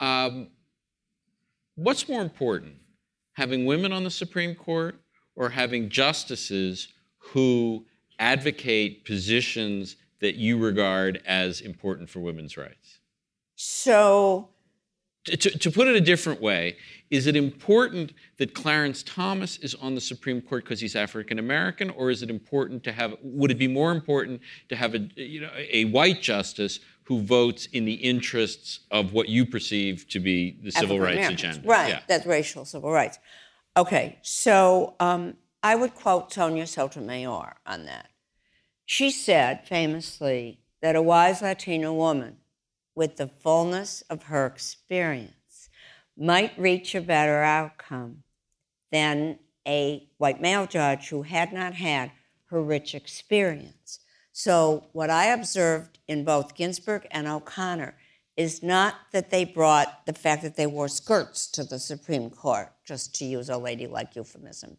[0.00, 0.48] um,
[1.76, 2.74] what's more important,
[3.34, 4.96] having women on the Supreme Court
[5.36, 7.84] or having justices who
[8.18, 12.98] advocate positions that you regard as important for women's rights?
[13.54, 14.48] So,
[15.24, 16.76] to, to, put it a different way,
[17.10, 21.90] is it important that Clarence Thomas is on the Supreme Court because he's African American,
[21.90, 23.16] or is it important to have?
[23.22, 27.66] Would it be more important to have a you know a white justice who votes
[27.72, 31.66] in the interests of what you perceive to be the civil rights agenda?
[31.66, 32.00] Right, yeah.
[32.06, 33.18] that's racial civil rights.
[33.76, 38.08] Okay, so um, I would quote Sonia Sotomayor on that.
[38.86, 42.38] She said famously that a wise Latina woman
[42.94, 45.68] with the fullness of her experience
[46.16, 48.22] might reach a better outcome
[48.90, 52.12] than a white male judge who had not had
[52.46, 54.00] her rich experience.
[54.32, 57.94] So, what I observed in both Ginsburg and O'Connor
[58.36, 62.70] is not that they brought the fact that they wore skirts to the Supreme Court,
[62.86, 64.76] just to use a ladylike euphemism,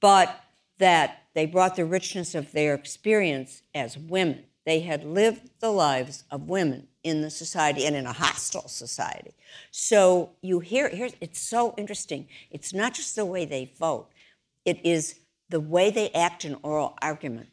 [0.00, 0.44] but
[0.78, 4.44] that they brought the richness of their experience as women.
[4.66, 9.32] They had lived the lives of women in the society and in a hostile society.
[9.70, 12.28] So you hear, here's, it's so interesting.
[12.50, 14.08] It's not just the way they vote,
[14.64, 17.48] it is the way they act in oral argument,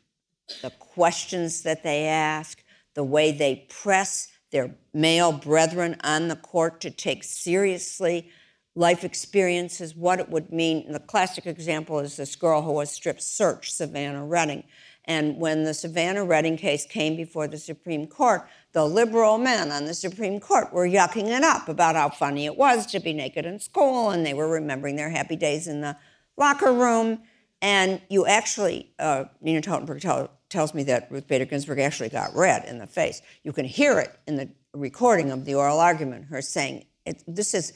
[0.62, 2.62] the questions that they ask,
[2.94, 8.30] the way they press their male brethren on the court to take seriously
[8.76, 10.92] life experiences, what it would mean.
[10.92, 14.66] The classic example is this girl who was stripped search, Savannah Redding.
[15.06, 19.86] And when the Savannah Redding case came before the Supreme Court, the liberal men on
[19.86, 23.46] the Supreme Court were yucking it up about how funny it was to be naked
[23.46, 25.96] in school, and they were remembering their happy days in the
[26.38, 27.20] locker room.
[27.62, 32.36] And you actually, uh, Nina Totenberg tell, tells me that Ruth Bader Ginsburg actually got
[32.36, 33.22] red in the face.
[33.44, 36.86] You can hear it in the recording of the oral argument, her saying,
[37.28, 37.74] This is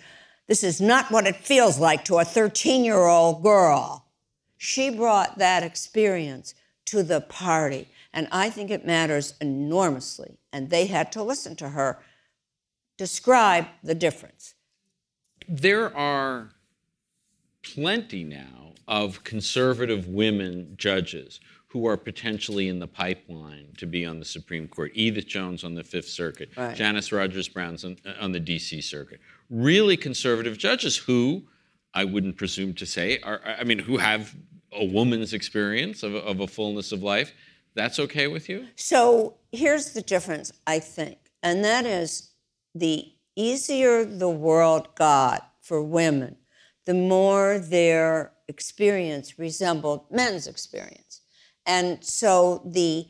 [0.50, 4.08] this is not what it feels like to a 13 year old girl.
[4.58, 7.88] She brought that experience to the party.
[8.12, 10.40] And I think it matters enormously.
[10.52, 12.00] And they had to listen to her
[12.98, 14.56] describe the difference.
[15.48, 16.50] There are
[17.62, 24.18] plenty now of conservative women judges who are potentially in the pipeline to be on
[24.18, 24.92] the Supreme Court.
[24.96, 26.76] Edith Jones on the Fifth Circuit, right.
[26.76, 29.22] Janice Rogers Brown on, uh, on the DC Circuit.
[29.50, 31.44] Really conservative judges who,
[31.94, 34.36] I wouldn't presume to say, are, I mean, who have
[34.72, 37.34] a woman's experience of, of a fullness of life.
[37.76, 38.68] That's okay with you?
[38.76, 42.32] So here's the difference, I think, and that is
[42.76, 46.36] the easier the world got for women,
[46.86, 51.22] the more their experience resembled men's experience.
[51.66, 53.08] And so the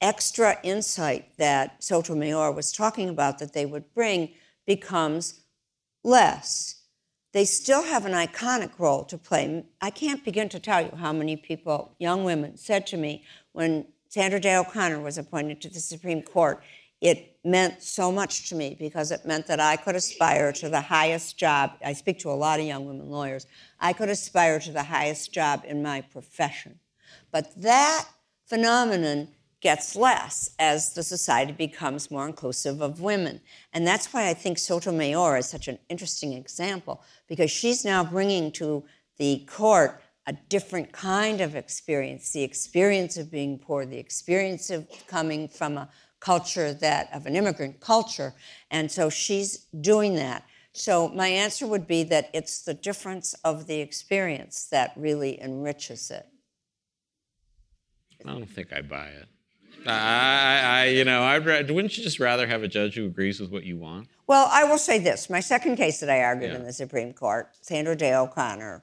[0.00, 4.30] extra insight that Sotomayor was talking about that they would bring
[4.66, 5.41] becomes
[6.02, 6.76] less.
[7.32, 9.64] They still have an iconic role to play.
[9.80, 13.86] I can't begin to tell you how many people, young women, said to me when
[14.08, 16.62] Sandra Day O'Connor was appointed to the Supreme Court,
[17.00, 20.80] it meant so much to me because it meant that I could aspire to the
[20.80, 21.72] highest job.
[21.84, 23.46] I speak to a lot of young women lawyers.
[23.80, 26.78] I could aspire to the highest job in my profession.
[27.32, 28.06] But that
[28.46, 29.28] phenomenon
[29.62, 33.40] gets less as the society becomes more inclusive of women.
[33.72, 38.50] And that's why I think Sotomayor is such an interesting example, because she's now bringing
[38.52, 38.84] to
[39.18, 44.86] the court a different kind of experience the experience of being poor, the experience of
[45.06, 45.88] coming from a
[46.20, 48.34] culture that, of an immigrant culture.
[48.70, 50.44] And so she's doing that.
[50.72, 56.10] So my answer would be that it's the difference of the experience that really enriches
[56.10, 56.26] it.
[58.24, 59.28] I don't think I buy it.
[59.86, 63.50] I, I, you know, I'd wouldn't you just rather have a judge who agrees with
[63.50, 64.08] what you want?
[64.26, 66.58] Well, I will say this: my second case that I argued yeah.
[66.58, 68.82] in the Supreme Court, Sandra Day O'Connor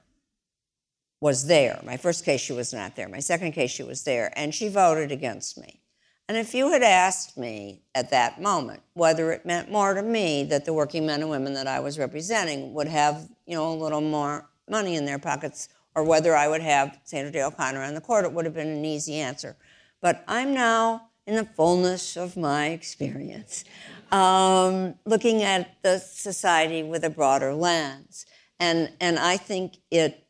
[1.20, 1.80] was there.
[1.84, 3.08] My first case, she was not there.
[3.08, 5.80] My second case, she was there, and she voted against me.
[6.28, 10.44] And if you had asked me at that moment whether it meant more to me
[10.44, 13.74] that the working men and women that I was representing would have, you know, a
[13.74, 17.94] little more money in their pockets, or whether I would have Sandra Day O'Connor on
[17.94, 19.56] the court, it would have been an easy answer.
[20.00, 23.64] But I'm now in the fullness of my experience,
[24.10, 28.26] um, looking at the society with a broader lens.
[28.58, 30.26] And, and I think it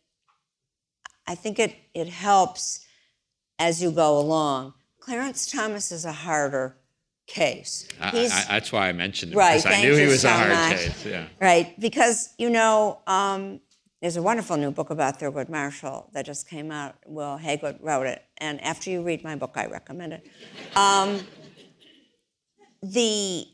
[1.30, 2.84] I think it, it helps
[3.60, 4.74] as you go along.
[4.98, 6.76] Clarence Thomas is a harder
[7.28, 7.86] case.
[8.00, 10.32] I, I, that's why I mentioned it right, because I knew he was so a
[10.32, 10.72] hard much.
[10.72, 11.06] case.
[11.06, 11.26] Yeah.
[11.40, 13.60] Right, because you know, um,
[14.00, 16.96] there's a wonderful new book about Thurgood Marshall that just came out.
[17.06, 20.26] Wil Haygood wrote it, and after you read my book, I recommend it.
[20.76, 21.20] Um,
[22.82, 23.46] the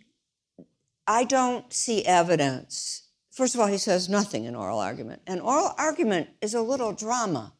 [1.06, 3.02] I don't see evidence.
[3.30, 6.92] First of all, he says nothing in oral argument, and oral argument is a little
[6.92, 7.52] drama.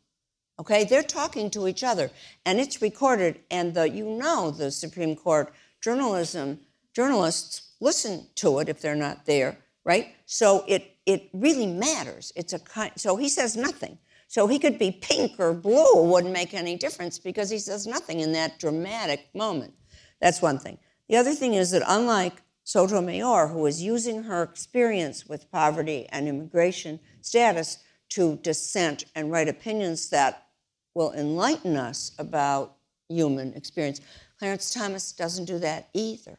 [0.59, 2.11] Okay, they're talking to each other,
[2.47, 3.41] and it's recorded.
[3.51, 6.61] And the you know the Supreme Court journalism
[6.95, 10.15] journalists listen to it if they're not there, right?
[10.25, 12.33] So it it really matters.
[12.35, 12.93] It's a kind.
[12.97, 13.99] So he says nothing.
[14.29, 18.21] So he could be pink or blue, wouldn't make any difference because he says nothing
[18.21, 19.75] in that dramatic moment.
[20.21, 20.79] That's one thing.
[21.09, 26.27] The other thing is that unlike Sotomayor, who is using her experience with poverty and
[26.27, 27.79] immigration status
[28.11, 30.49] to dissent and write opinions that
[30.95, 32.77] will enlighten us about
[33.09, 34.01] human experience.
[34.39, 36.39] Clarence Thomas doesn't do that either.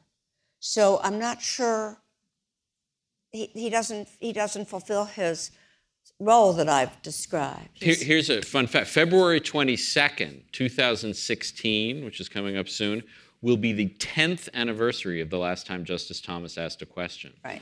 [0.60, 2.02] So I'm not sure
[3.32, 5.52] he, he doesn't he doesn't fulfill his
[6.20, 7.70] role that I've described.
[7.74, 8.88] Here, here's a fun fact.
[8.88, 13.04] February 22nd, 2016, which is coming up soon,
[13.42, 17.34] will be the 10th anniversary of the last time Justice Thomas asked a question.
[17.46, 17.62] Right.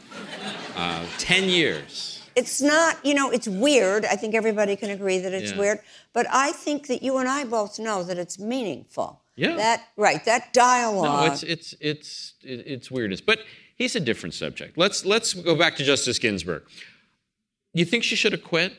[0.76, 2.22] Uh, 10 years.
[2.36, 4.06] It's not, you know, it's weird.
[4.06, 5.58] I think everybody can agree that it's Yeah.
[5.60, 5.80] weird.
[6.14, 9.22] But I think that you and I both know that it's meaningful.
[9.38, 9.56] Yeah.
[9.58, 10.24] That right.
[10.24, 11.28] That dialogue.
[11.28, 13.20] No, it's it's it's it's weirdness.
[13.20, 13.40] But
[13.76, 14.78] he's a different subject.
[14.78, 16.64] Let's let's go back to Justice Ginsburg.
[17.76, 18.72] You think she should have quit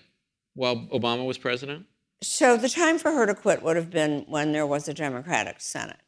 [0.54, 1.84] while Obama was president?
[2.22, 5.60] So the time for her to quit would have been when there was a Democratic
[5.60, 6.00] Senate,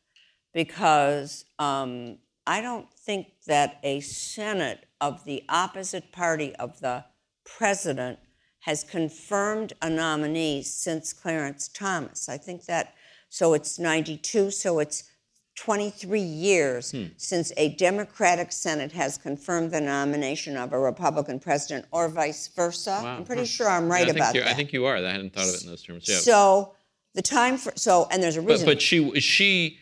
[0.54, 7.04] because um, I don't think that a Senate of the opposite party of the
[7.44, 8.20] president
[8.60, 12.26] has confirmed a nominee since Clarence Thomas.
[12.26, 12.94] I think that,
[13.28, 15.07] so it's 92, so it's
[15.58, 22.08] 23 years since a Democratic Senate has confirmed the nomination of a Republican president or
[22.08, 23.00] vice versa.
[23.02, 23.16] Wow.
[23.16, 24.46] I'm pretty sure I'm right think about that.
[24.46, 24.96] I think you are.
[24.96, 26.08] I hadn't thought of it in those terms.
[26.08, 26.18] Yeah.
[26.18, 26.74] So
[27.14, 28.66] the time for so and there's a but reason.
[28.66, 29.78] but she she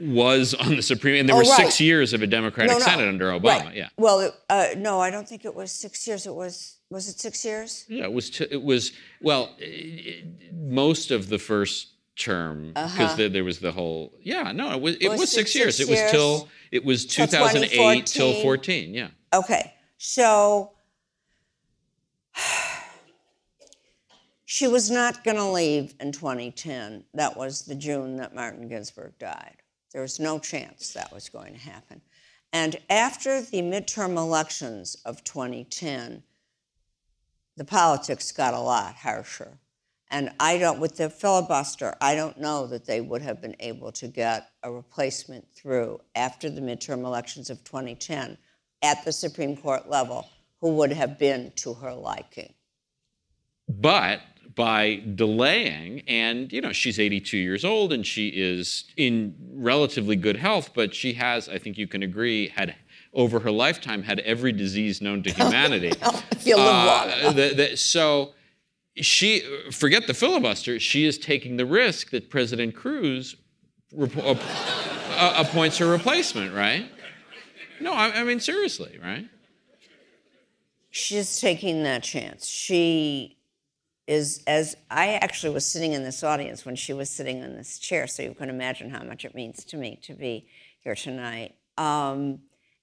[0.00, 1.56] was on the Supreme, and there Oh, were right.
[1.64, 2.84] six years of a Democratic No, no.
[2.84, 3.64] Senate under Obama.
[3.64, 3.74] Right.
[3.76, 3.88] Yeah.
[3.96, 6.26] Well, it, uh, no, I don't think it was six years.
[6.26, 7.84] It was was it six years?
[7.88, 8.30] Yeah, it was.
[8.30, 13.58] T- it was well, i i most of the first term because there, there was
[13.58, 14.12] the whole.
[14.20, 14.96] Yeah, no, it was.
[14.96, 15.12] It Uh-huh.
[15.12, 15.76] Was was, it six, years.
[15.76, 18.94] six It was till it was 2008 till 14.
[18.94, 19.08] Yeah.
[19.32, 20.72] Okay, so
[24.44, 27.04] she was not going to leave in 2010.
[27.14, 29.56] That was the June that Martin Ginsburg died.
[29.92, 32.00] There was no chance that was going to happen.
[32.52, 36.22] And after the midterm elections of 2010,
[37.56, 39.58] the politics got a lot harsher.
[40.12, 43.90] And I don't, with the filibuster, I don't know that they would have been able
[43.92, 48.36] to get a replacement through after the midterm elections of 2010
[48.82, 50.28] at the Supreme Court level
[50.60, 52.52] who would have been to her liking.
[53.68, 54.20] but
[54.54, 60.36] by delaying and you know she's 82 years old and she is in relatively good
[60.36, 62.74] health but she has i think you can agree had
[63.14, 65.92] over her lifetime had every disease known to humanity
[66.32, 68.34] If you live long Uh, the- the- so
[68.96, 73.36] she forget the filibuster she is taking the risk that president cruz
[73.92, 74.38] rep- ap-
[75.16, 76.90] uh, appoints her replacement right
[77.80, 79.26] no I, I mean seriously right
[80.94, 82.46] She's taking that chance.
[82.46, 83.38] She
[84.06, 87.78] is, as I actually was sitting in this audience when she was sitting in this
[87.78, 90.46] chair, so you can imagine how much it means to me to be
[90.80, 91.54] here tonight.
[91.78, 92.40] Um,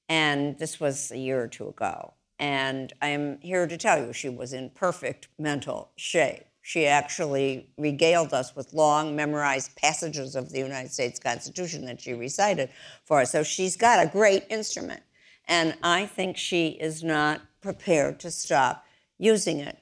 [0.10, 2.16] and this was a year or two ago.
[2.40, 6.46] And I am here to tell you she was in perfect mental shape.
[6.62, 12.14] She actually regaled us with long memorized passages of the United States Constitution that she
[12.14, 12.70] recited
[13.06, 13.32] for us.
[13.32, 15.02] So she's got a great instrument.
[15.48, 18.86] And I think she is not prepared to stop
[19.18, 19.80] using it.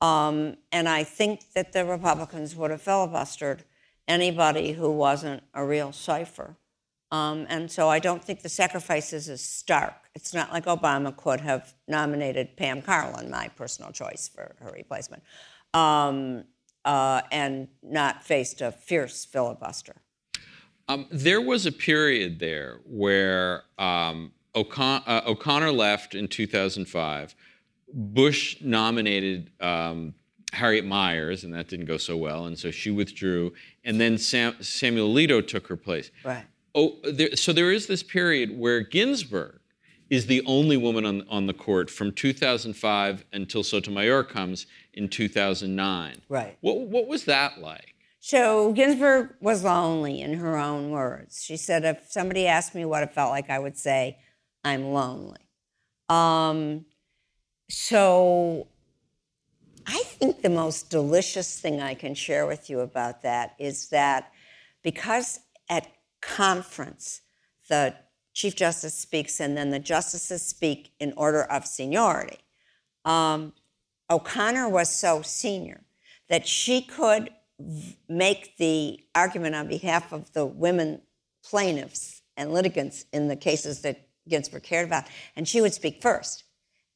[0.00, 3.60] Um, and I think that the Republicans would have filibustered
[4.08, 6.56] anybody who wasn't a real cipher.
[7.12, 9.99] Um, and so I don't think the sacrifice is as stark.
[10.14, 15.22] It's not like Obama could have nominated Pam Karlan, my personal choice for her replacement,
[15.72, 16.44] um,
[16.84, 19.96] uh, and not faced a fierce filibuster.
[20.88, 27.36] Um, there was a period there where um, O'Con- uh, O'Connor left in 2005.
[27.92, 30.14] Bush nominated um,
[30.52, 33.52] Harriet Miers, and that didn't go so well, and so she withdrew.
[33.84, 36.10] And then Sam- Samuel Alito took her place.
[36.24, 36.44] Right.
[36.74, 39.59] Oh, there, so there is this period where Ginsburg
[40.10, 46.20] is the only woman on, on the court from 2005 until Sotomayor comes in 2009.
[46.28, 46.58] Right.
[46.60, 47.94] What, what was that like?
[48.18, 51.42] So Ginsburg was lonely in her own words.
[51.42, 54.18] She said, if somebody asked me what it felt like, I would say,
[54.64, 55.38] I'm lonely.
[56.10, 56.84] Um,
[57.70, 58.66] so
[59.86, 64.32] I think the most delicious thing I can share with you about that is that
[64.82, 65.86] because at
[66.20, 67.22] conference,
[67.68, 67.94] the
[68.32, 72.38] Chief Justice speaks and then the justices speak in order of seniority.
[73.04, 73.52] Um,
[74.10, 75.82] O'Connor was so senior
[76.28, 81.02] that she could v- make the argument on behalf of the women
[81.44, 85.04] plaintiffs and litigants in the cases that Ginsburg cared about,
[85.36, 86.44] and she would speak first.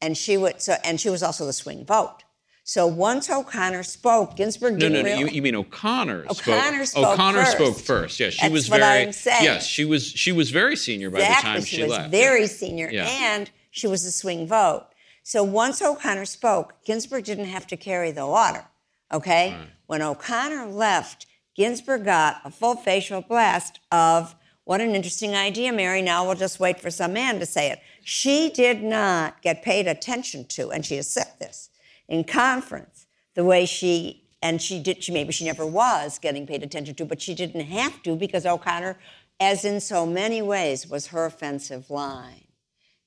[0.00, 2.23] And she would so, and she was also the swing vote.
[2.66, 5.08] So once O'Connor spoke, Ginsburg No, didn't no, no.
[5.18, 6.24] You, really- you mean O'Connor?
[6.30, 7.02] O'Connor spoke.
[7.04, 7.52] spoke O'Connor first.
[7.52, 8.20] spoke first.
[8.20, 9.02] Yeah, she That's was what very.
[9.02, 9.44] I'm saying.
[9.44, 10.06] Yes, she was.
[10.06, 12.10] She was very senior by exactly, the time she, she, was left.
[12.10, 12.46] very yeah.
[12.46, 13.06] senior, Yeah.
[13.06, 14.86] and she was a swing vote.
[15.22, 18.64] So once O'Connor spoke, Ginsburg didn't have to carry the water.
[19.12, 19.54] Okay,
[19.86, 24.34] when O'Connor left, Ginsburg got a full facial blast of
[24.64, 26.00] what an interesting idea, Mary.
[26.00, 27.80] Now we'll just wait for some man to say it.
[28.02, 31.68] She did not get paid attention to, and she has said this
[32.08, 35.02] in conference, the way she and she did.
[35.02, 38.44] She maybe she never was getting paid attention to, but she didn't have to because
[38.44, 38.98] O'Connor
[39.40, 42.44] as in so many ways was her offensive line.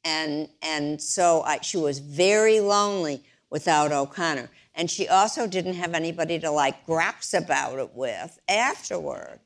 [0.04, 4.50] And, and so I, she was very lonely without O'Connor.
[4.76, 9.40] And she also didn't have anybody to like grouse about it with afterward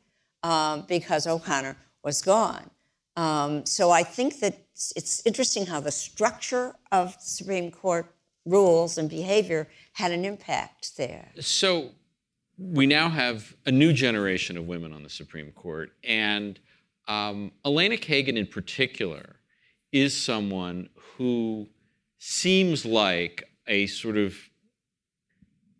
[0.44, 2.70] um, because O'Connor was gone.
[3.16, 4.58] Um, so I think that
[4.96, 8.14] it's interesting how the structure of the Supreme Court
[8.46, 11.30] rules and behavior had an impact there.
[11.40, 11.92] So
[12.58, 16.60] we now have a new generation of women on the Supreme Court, and
[17.08, 19.38] um, Elena Kagan in particular
[19.92, 21.68] is someone who
[22.18, 24.36] seems like a sort of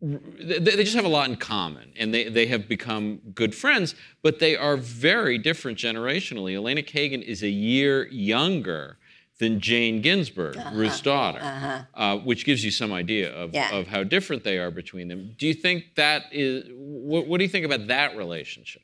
[0.02, 3.94] they just have a lot in common and they, they have become good friends,
[4.24, 6.56] but they are very different generationally.
[6.56, 8.98] Elena Kagan is a year younger
[9.42, 10.76] than Jane Ginsburg, uh-huh.
[10.76, 11.84] Ruth's daughter, uh-huh.
[11.96, 13.76] uh, which gives you some idea of, yeah.
[13.76, 15.36] of how different they are between them.
[15.38, 18.84] Do you think that is, what, what do you think about that relationship?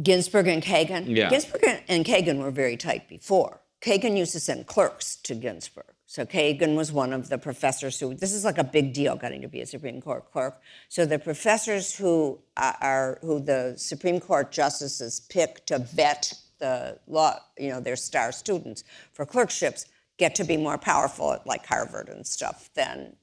[0.00, 1.06] Ginsburg and Kagan?
[1.08, 1.30] Yeah.
[1.30, 3.60] Ginsburg and Kagan were very tight before.
[3.80, 5.92] Kagan used to send clerks to Ginsburg.
[6.04, 9.42] So Kagan was one of the professors who, this is like a big deal getting
[9.42, 10.60] to be a Supreme Court clerk.
[10.88, 17.38] So the professors who are, who the Supreme Court justices pick to vet the law,
[17.58, 19.86] you know, their star students for clerkships
[20.18, 23.16] get to be more powerful at like Harvard and stuff than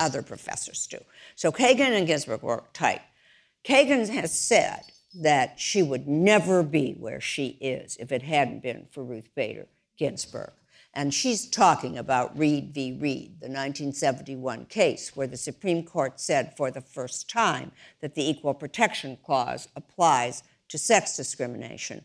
[0.00, 0.98] other professors do.
[1.36, 3.02] So Kagan and Ginsburg were tight.
[3.64, 4.82] Kagan has said
[5.14, 9.66] that she would never be where she is if it hadn't been for Ruth Bader
[9.96, 10.52] Ginsburg.
[10.92, 12.92] And she's talking about Reed v.
[12.92, 18.28] Reed, the 1971 case where the Supreme Court said for the first time that the
[18.28, 22.04] Equal Protection Clause applies to sex discrimination.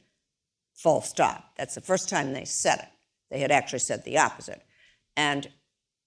[0.79, 1.55] Full stop.
[1.57, 2.87] That's the first time they said it.
[3.29, 4.61] They had actually said the opposite.
[5.17, 5.45] And,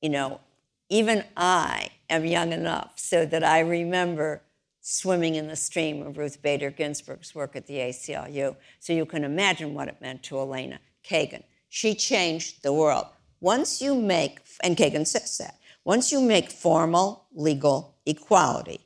[0.00, 0.40] you know,
[0.88, 4.40] even I am young enough so that I remember
[4.80, 8.56] swimming in the stream of Ruth Bader Ginsburg's work at the ACLU.
[8.80, 11.42] So you can imagine what it meant to Elena Kagan.
[11.68, 13.06] She changed the world.
[13.40, 18.80] Once you make, and Kagan says that, once you make formal legal equality,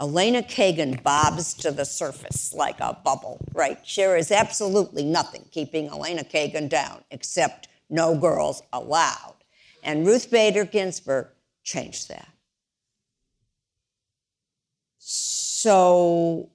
[0.00, 3.78] Elena Kagan bobs to the surface like a bubble, right?
[3.96, 9.34] There is absolutely nothing keeping Elena Kagan down except no girls allowed.
[9.82, 11.28] And Ruth Bader Ginsburg
[11.64, 12.28] changed that.
[14.98, 16.50] So,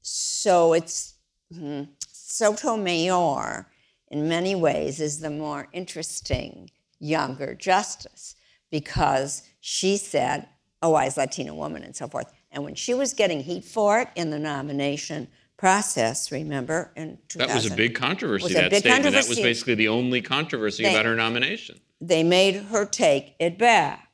[0.00, 1.14] so it's
[1.52, 3.66] hmm, Sotomayor
[4.10, 8.34] in many ways, is the more interesting younger justice
[8.70, 10.48] because she said,
[10.82, 12.32] a wise Latina woman and so forth.
[12.50, 17.48] And when she was getting heat for it in the nomination process, remember, in 2000.
[17.48, 19.04] That was a big controversy, that big statement.
[19.04, 19.28] Controversy.
[19.28, 21.80] That was basically the only controversy they, about her nomination.
[22.00, 24.08] They made her take it back.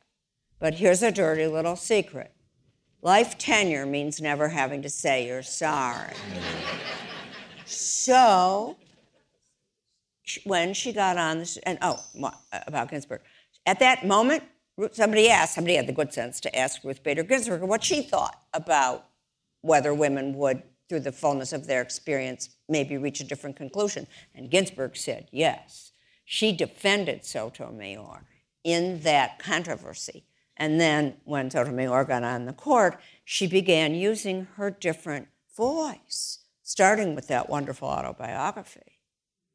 [0.59, 2.33] But here's a dirty little secret.
[3.03, 6.15] Life tenure means never having to say you're sorry.
[7.67, 8.77] so
[10.45, 12.31] when she got on this, and oh, uh,
[12.67, 13.21] about Ginsburg.
[13.65, 14.43] At that moment,
[14.93, 18.43] somebody asked, somebody had the good sense to ask Ruth Bader Ginsburg what she thought
[18.53, 19.07] about
[19.63, 24.07] whether women would, through the fullness of their experience, maybe reach a different conclusion.
[24.35, 25.93] And Ginsburg said yes.
[26.25, 28.25] She defended Sotomayor
[28.65, 30.25] in that controversy.
[30.57, 37.15] And then when Sotomayor got on the court, she began using her different voice, starting
[37.15, 38.96] with that wonderful autobiography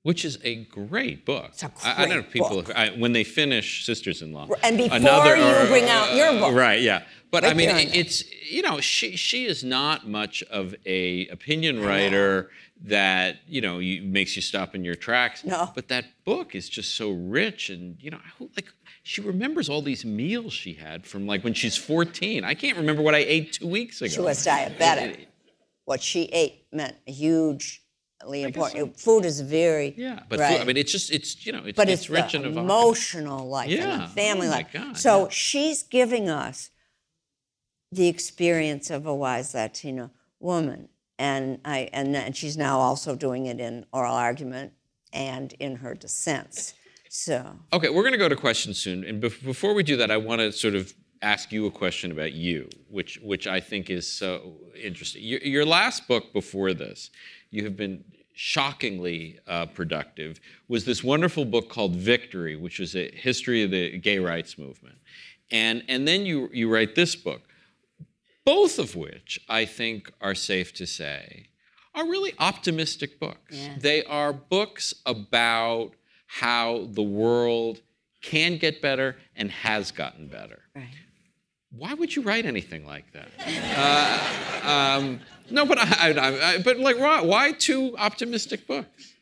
[0.04, 1.50] which is a great book.
[1.50, 2.76] It's a great I, I know people book.
[2.76, 6.56] I, when they finish Sisters-in-Law, and before another, you or, bring out your uh, book,
[6.56, 6.82] right?
[6.82, 11.28] Yeah, but right I mean, it's you know, she she is not much of a
[11.28, 12.50] opinion writer
[12.84, 15.44] that you know you, makes you stop in your tracks.
[15.44, 18.20] No, but that book is just so rich, and you know,
[18.56, 18.68] like
[19.04, 22.44] she remembers all these meals she had from like when she's 14.
[22.44, 24.10] I can't remember what I ate two weeks ago.
[24.10, 25.28] She was diabetic.
[25.86, 27.81] what she ate meant a huge
[28.24, 29.00] important.
[29.00, 29.04] So.
[29.04, 30.54] Food is very yeah, but right.
[30.54, 33.48] food, I mean, it's just it's you know it's, but it's, it's rich and emotional
[33.48, 34.04] life yeah.
[34.04, 34.68] and family oh life.
[34.72, 35.30] God, so yeah.
[35.30, 36.72] she's giving us
[37.92, 43.46] the experience of a wise Latina woman, and I and, and she's now also doing
[43.46, 44.74] it in oral argument
[45.14, 46.74] and in her dissents.
[47.10, 50.18] So okay, we're going to go to questions soon, and before we do that, I
[50.18, 54.08] want to sort of ask you a question about you, which which I think is
[54.08, 55.24] so interesting.
[55.24, 57.10] Your, your last book before this,
[57.50, 58.04] you have been
[58.34, 63.98] shockingly uh, productive, was this wonderful book called Victory, which was a history of the
[63.98, 64.98] gay rights movement.
[65.52, 67.42] And, and then you, you write this book,
[68.46, 71.48] both of which I think are safe to say
[71.94, 73.56] are really optimistic books.
[73.56, 73.76] Yeah.
[73.78, 75.92] They are books about
[76.26, 77.82] how the world
[78.22, 80.60] can get better and has gotten better.
[80.76, 80.88] Right.
[81.72, 83.30] Why would you write anything like that?
[84.66, 85.20] uh, um,
[85.52, 89.14] No, but I, I, I but like why, why two optimistic books?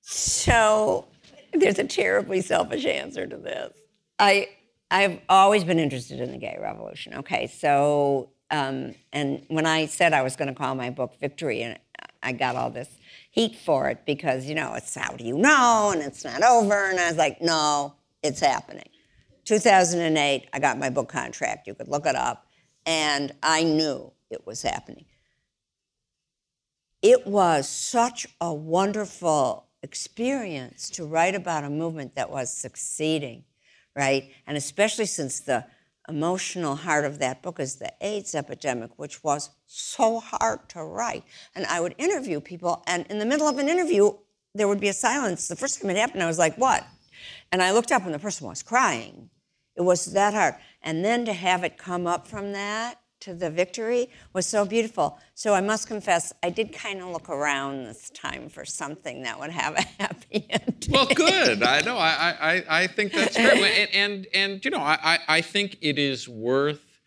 [0.00, 1.06] So
[1.52, 3.72] there's a terribly selfish answer to this.
[4.18, 4.48] I
[4.90, 7.14] I've always been interested in the gay revolution.
[7.14, 11.62] Okay, so um, and when I said I was going to call my book Victory,
[11.62, 11.78] and
[12.22, 12.88] I got all this
[13.30, 16.90] heat for it because you know it's how do you know and it's not over,
[16.90, 18.88] and I was like, no, it's happening.
[19.44, 21.66] 2008, I got my book contract.
[21.66, 22.46] You could look it up,
[22.86, 25.04] and I knew it was happening.
[27.02, 33.44] It was such a wonderful experience to write about a movement that was succeeding,
[33.96, 34.30] right?
[34.46, 35.66] And especially since the
[36.08, 41.24] emotional heart of that book is the AIDS epidemic, which was so hard to write.
[41.54, 44.12] And I would interview people, and in the middle of an interview,
[44.54, 45.48] there would be a silence.
[45.48, 46.84] The first time it happened, I was like, what?
[47.50, 49.30] And I looked up, and the person was crying.
[49.76, 50.54] It was that hard.
[50.82, 55.18] And then to have it come up from that to the victory was so beautiful.
[55.34, 59.38] So I must confess, I did kind of look around this time for something that
[59.38, 60.88] would have a happy end.
[60.90, 61.62] Well, good.
[61.62, 61.96] I know.
[61.96, 63.88] I, I, I think that's great.
[63.92, 67.00] And, and, and, you know, I, I think it is worth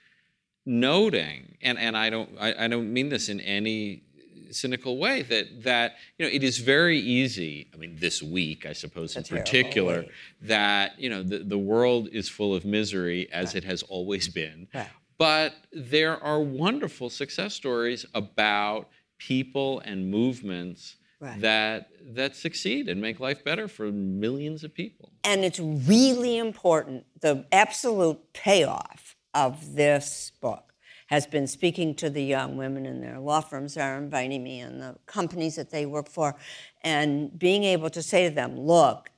[0.65, 4.03] noting, and, and I, don't, I, I don't mean this in any
[4.51, 8.71] cynical way that that you know it is very easy i mean this week i
[8.71, 10.05] suppose in particular
[10.39, 13.55] that you know the, the world is full of misery as right.
[13.55, 14.87] it has always been right.
[15.17, 21.39] But there are wonderful success stories about people and movements right.
[21.41, 25.11] that that succeed and make life better for millions of people.
[25.23, 27.05] And it's really important.
[27.21, 30.73] The absolute payoff of this book
[31.07, 34.81] has been speaking to the young women in their law firms are inviting me and
[34.81, 36.35] the companies that they work for
[36.83, 39.09] and being able to say to them, look,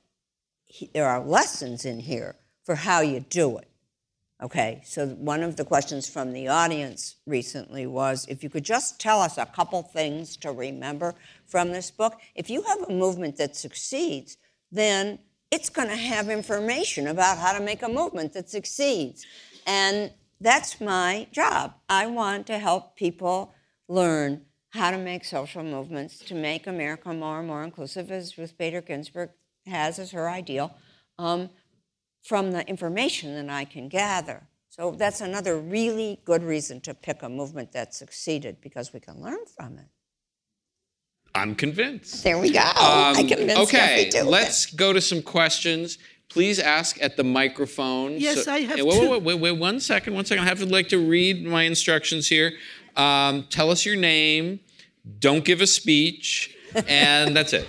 [0.66, 3.67] he, there are lessons in here for how you do it.
[4.40, 9.00] Okay, so one of the questions from the audience recently was if you could just
[9.00, 11.16] tell us a couple things to remember
[11.46, 12.20] from this book.
[12.36, 14.36] If you have a movement that succeeds,
[14.70, 15.18] then
[15.50, 19.26] it's going to have information about how to make a movement that succeeds.
[19.66, 21.74] And that's my job.
[21.88, 23.54] I want to help people
[23.88, 28.56] learn how to make social movements to make America more and more inclusive, as Ruth
[28.56, 29.30] Bader Ginsburg
[29.66, 30.76] has as her ideal.
[31.18, 31.50] Um,
[32.28, 34.42] from the information that I can gather.
[34.68, 39.18] So that's another really good reason to pick a movement that succeeded because we can
[39.22, 39.86] learn from it.
[41.34, 42.22] I'm convinced.
[42.22, 42.60] There we go.
[42.60, 45.96] Um, I convinced Okay, let's go to some questions.
[46.28, 48.18] Please ask at the microphone.
[48.18, 50.44] Yes, so, I have wait, wait, wait, wait, wait, one second, one second.
[50.44, 52.52] I have to like to read my instructions here.
[52.94, 54.60] Um, tell us your name.
[55.18, 56.54] Don't give a speech,
[56.86, 57.66] and that's it.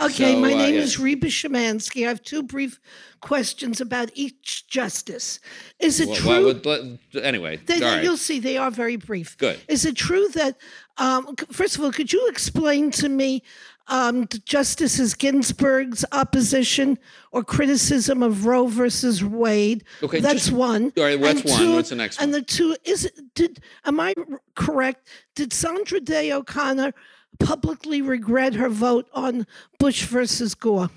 [0.00, 0.80] Okay, so, my uh, name yeah.
[0.80, 2.06] is Reba Shemansky.
[2.06, 2.80] I have two brief
[3.20, 5.40] questions about each justice.
[5.78, 6.60] Is it well, true?
[6.64, 8.02] Well, anyway, they, right.
[8.02, 9.36] you'll see they are very brief.
[9.36, 9.60] Good.
[9.68, 10.56] Is it true that,
[10.98, 13.42] um, first of all, could you explain to me
[13.88, 16.98] um, Justices Ginsburg's opposition
[17.32, 19.84] or criticism of Roe versus Wade?
[20.02, 20.92] Okay, that's just, one.
[20.96, 21.74] All right, that's one.
[21.74, 22.24] What's the next one?
[22.24, 24.14] And the two is did am I
[24.54, 25.08] correct?
[25.34, 26.94] Did Sandra Day O'Connor
[27.38, 29.46] publicly regret her vote on
[29.78, 30.90] Bush versus Gore?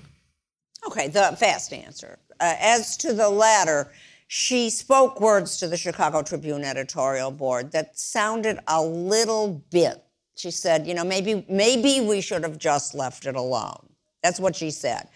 [0.86, 2.18] Okay, the fast answer.
[2.40, 3.90] Uh, as to the latter,
[4.26, 10.02] she spoke words to the Chicago Tribune editorial board that sounded a little bit.
[10.36, 13.88] She said, you know, maybe maybe we should have just left it alone.
[14.22, 15.08] That's what she said.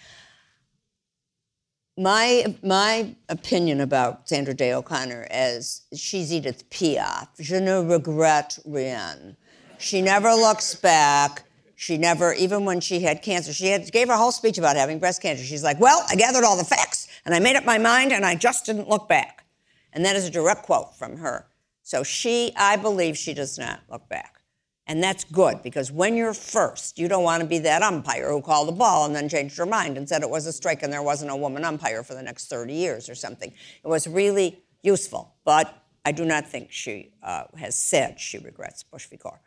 [1.96, 7.28] My my opinion about Sandra Day O'Connor is she's Edith Piaf.
[7.40, 9.36] Je ne regrette rien.
[9.78, 11.44] She never looks back.
[11.76, 14.98] She never, even when she had cancer, she had, gave her whole speech about having
[14.98, 15.44] breast cancer.
[15.44, 18.26] She's like, Well, I gathered all the facts and I made up my mind and
[18.26, 19.44] I just didn't look back.
[19.92, 21.46] And that is a direct quote from her.
[21.84, 24.42] So she, I believe she does not look back.
[24.88, 28.40] And that's good because when you're first, you don't want to be that umpire who
[28.40, 30.92] called the ball and then changed her mind and said it was a strike and
[30.92, 33.52] there wasn't a woman umpire for the next 30 years or something.
[33.84, 38.82] It was really useful, but I do not think she uh, has said she regrets
[38.82, 39.18] Bush v.
[39.18, 39.40] Gore.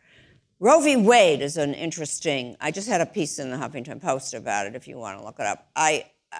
[0.61, 0.95] Roe v.
[0.95, 2.55] Wade is an interesting.
[2.61, 4.75] I just had a piece in the Huffington Post about it.
[4.75, 6.37] If you want to look it up, I uh,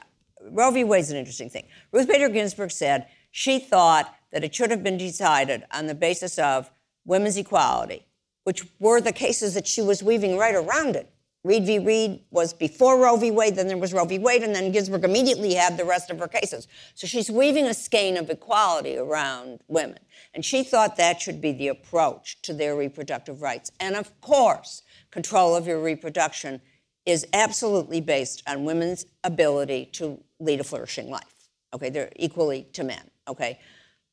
[0.52, 0.84] Roe v.
[0.84, 1.66] Wade is an interesting thing.
[1.92, 6.38] Ruth Bader Ginsburg said she thought that it should have been decided on the basis
[6.38, 6.70] of
[7.04, 8.06] women's equality,
[8.44, 11.10] which were the cases that she was weaving right around it.
[11.44, 11.80] Reed v.
[11.80, 13.32] Reed was before Roe v.
[13.32, 14.20] Wade, then there was Roe v.
[14.20, 16.68] Wade, and then Ginsburg immediately had the rest of her cases.
[16.94, 20.00] So she's weaving a skein of equality around women.
[20.36, 23.72] And she thought that should be the approach to their reproductive rights.
[23.80, 26.62] And of course, control of your reproduction
[27.08, 31.50] is absolutely based on women's ability to lead a flourishing life.
[31.74, 33.10] Okay, they're equally to men.
[33.28, 33.60] Okay,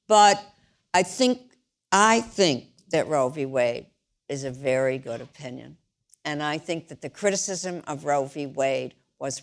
[0.07, 0.43] but
[0.95, 1.41] I think
[1.93, 3.47] I think that Roe v.
[3.47, 3.87] Wade
[4.29, 5.77] is a very good opinion.
[6.29, 8.45] And I think that the criticism of Roe v.
[8.45, 9.41] Wade was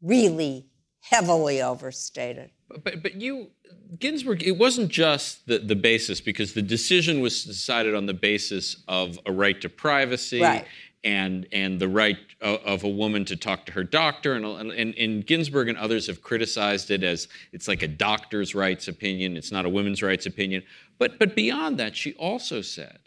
[0.00, 0.68] really
[1.00, 2.50] heavily overstated.
[2.84, 3.50] But but you
[3.98, 8.84] Ginsburg, it wasn't just the, the basis because the decision was decided on the basis
[8.86, 10.64] of a right to privacy Right.
[11.02, 14.94] and and the right of, of a woman to talk to her doctor and, and
[14.94, 19.50] and Ginsburg and others have criticized it as it's like a doctor's rights opinion, it's
[19.50, 20.62] not a women's rights opinion.
[20.96, 23.00] But but beyond that, she also said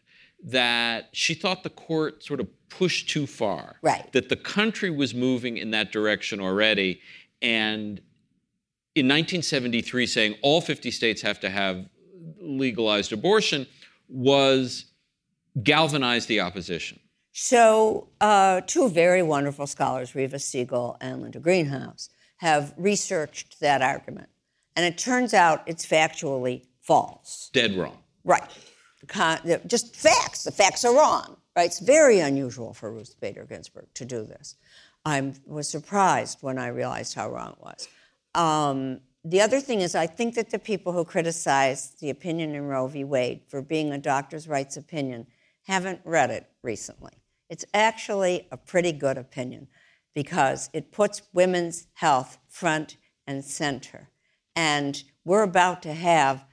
[0.43, 3.78] that she thought the court sort of pushed too far.
[3.82, 4.11] Right.
[4.13, 7.01] That the country was moving in that direction already
[7.41, 8.01] and
[8.95, 11.88] in 1973 saying all 50 states have to have
[12.41, 13.68] legalized abortion
[14.09, 14.86] was
[15.61, 16.99] galvanized the opposition.
[17.32, 24.30] So, uh, two very wonderful scholars, Reva Siegel and Linda Greenhouse, have researched that argument.
[24.76, 27.49] And it turns out it's factually false.
[27.53, 27.97] Dead wrong.
[28.24, 28.49] Right.
[29.07, 30.43] Con- just facts.
[30.43, 31.38] The facts are wrong.
[31.58, 31.66] Right.
[31.66, 34.58] It's very unusual for Ruth Bader Ginsburg to do this.
[35.03, 37.88] I was surprised when I realized how wrong it was.
[38.36, 42.68] Um, the other thing is, I think that the people who criticize the opinion in
[42.68, 43.03] Roe v.
[43.03, 45.26] Wade for being a doctor's rights opinion
[45.64, 47.14] haven't read it recently.
[47.49, 49.68] It's actually a pretty good opinion
[50.14, 54.12] because it puts women's health front and center.
[54.55, 56.45] And we're about to have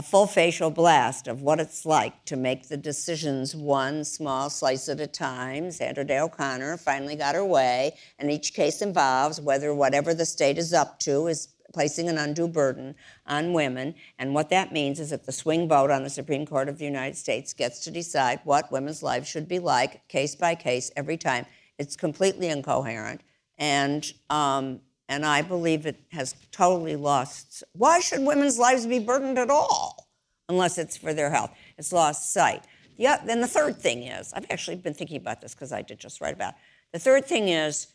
[0.00, 4.88] a full facial blast of what it's like to make the decisions one small slice
[4.88, 5.70] at a time.
[5.70, 10.56] Sandra Day O'Connor finally got her way, and each case involves whether whatever the state
[10.56, 12.94] is up to is placing an undue burden
[13.26, 13.94] on women.
[14.18, 16.86] And what that means is that the swing vote on the Supreme Court of the
[16.86, 21.18] United States gets to decide what women's lives should be like, case by case, every
[21.18, 21.44] time.
[21.78, 23.20] It's completely incoherent.
[23.58, 24.80] And um,
[25.10, 27.64] and I believe it has totally lost.
[27.72, 30.08] Why should women's lives be burdened at all,
[30.48, 31.50] unless it's for their health?
[31.76, 32.64] It's lost sight.
[32.96, 33.20] Yeah.
[33.22, 36.20] Then the third thing is, I've actually been thinking about this because I did just
[36.20, 36.54] write about.
[36.54, 36.58] It.
[36.92, 37.88] The third thing is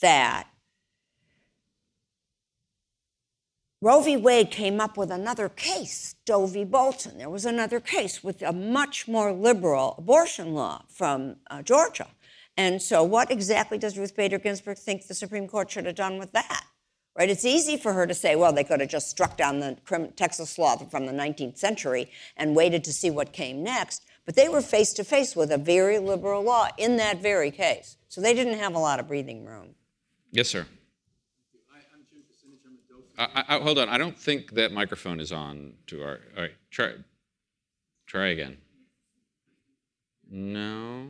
[0.00, 0.46] that
[3.82, 4.16] Roe v.
[4.16, 6.64] Wade came up with another case, Doe v.
[6.64, 7.18] Bolton.
[7.18, 12.06] There was another case with a much more liberal abortion law from uh, Georgia.
[12.56, 16.18] And so, what exactly does Ruth Bader Ginsburg think the Supreme Court should have done
[16.18, 16.64] with that?
[17.16, 17.30] Right?
[17.30, 19.76] It's easy for her to say, well, they could have just struck down the
[20.16, 24.04] Texas law from the 19th century and waited to see what came next.
[24.24, 27.96] But they were face to face with a very liberal law in that very case.
[28.08, 29.74] So they didn't have a lot of breathing room.
[30.30, 30.66] Yes, sir.
[33.18, 33.88] I, I, hold on.
[33.88, 36.20] I don't think that microphone is on to our.
[36.36, 36.92] All right, try.
[38.06, 38.56] Try again.
[40.30, 41.08] No.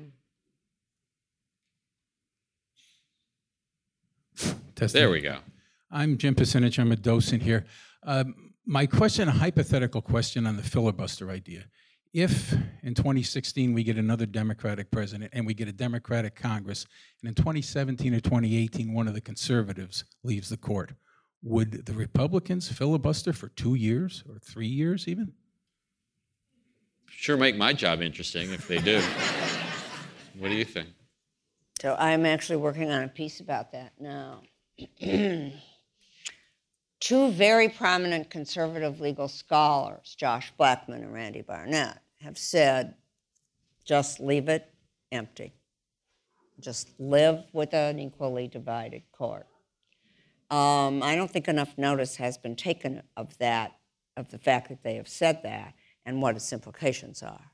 [4.81, 4.99] Testing.
[4.99, 5.37] There we go.
[5.91, 6.79] I'm Jim Pasinich.
[6.79, 7.67] I'm a docent here.
[8.03, 11.65] Um, my question, a hypothetical question on the filibuster idea.
[12.15, 16.87] If in 2016 we get another Democratic president and we get a Democratic Congress,
[17.21, 20.95] and in 2017 or 2018 one of the conservatives leaves the court,
[21.43, 25.35] would the Republicans filibuster for two years or three years even?
[27.07, 29.03] Sure, make my job interesting if they do.
[30.39, 30.89] what do you think?
[31.83, 34.41] So I'm actually working on a piece about that now.
[37.01, 42.95] Two very prominent conservative legal scholars, Josh Blackman and Randy Barnett, have said
[43.85, 44.73] just leave it
[45.11, 45.53] empty.
[46.61, 49.47] Just live with an equally divided court.
[50.51, 53.73] Um, I don't think enough notice has been taken of that,
[54.17, 55.75] of the fact that they have said that
[56.05, 57.51] and what its implications are.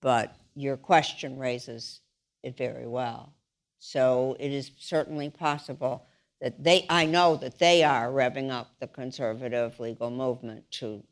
[0.00, 2.00] But your question raises
[2.42, 3.32] it very well.
[3.78, 6.06] So it is certainly possible
[6.40, 11.02] that they, I know that they are revving up the conservative legal movement to,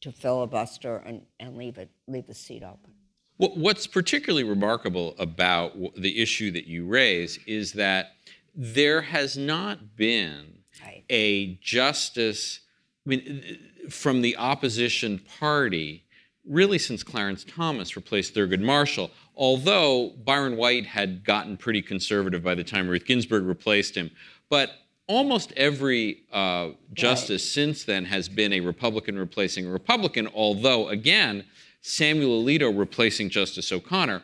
[0.00, 2.92] to filibuster and, and leave it, leave the seat open.
[3.36, 8.12] What- What's particularly remarkable about the issue that you raise is that
[8.54, 10.54] there has not been
[10.84, 11.04] Right.
[11.08, 12.60] a justice,
[13.06, 13.58] I mean,
[13.88, 16.04] from the opposition party,
[16.48, 19.10] really since Clarence Thomas replaced Thurgood Marshall.
[19.36, 24.10] Although Byron White had gotten pretty conservative by the time Ruth Ginsburg replaced him,
[24.48, 24.70] but
[25.08, 30.28] almost every uh, justice since then has been a Republican replacing a Republican.
[30.34, 31.44] Although, again,
[31.80, 34.22] Samuel Alito replacing Justice O'Connor.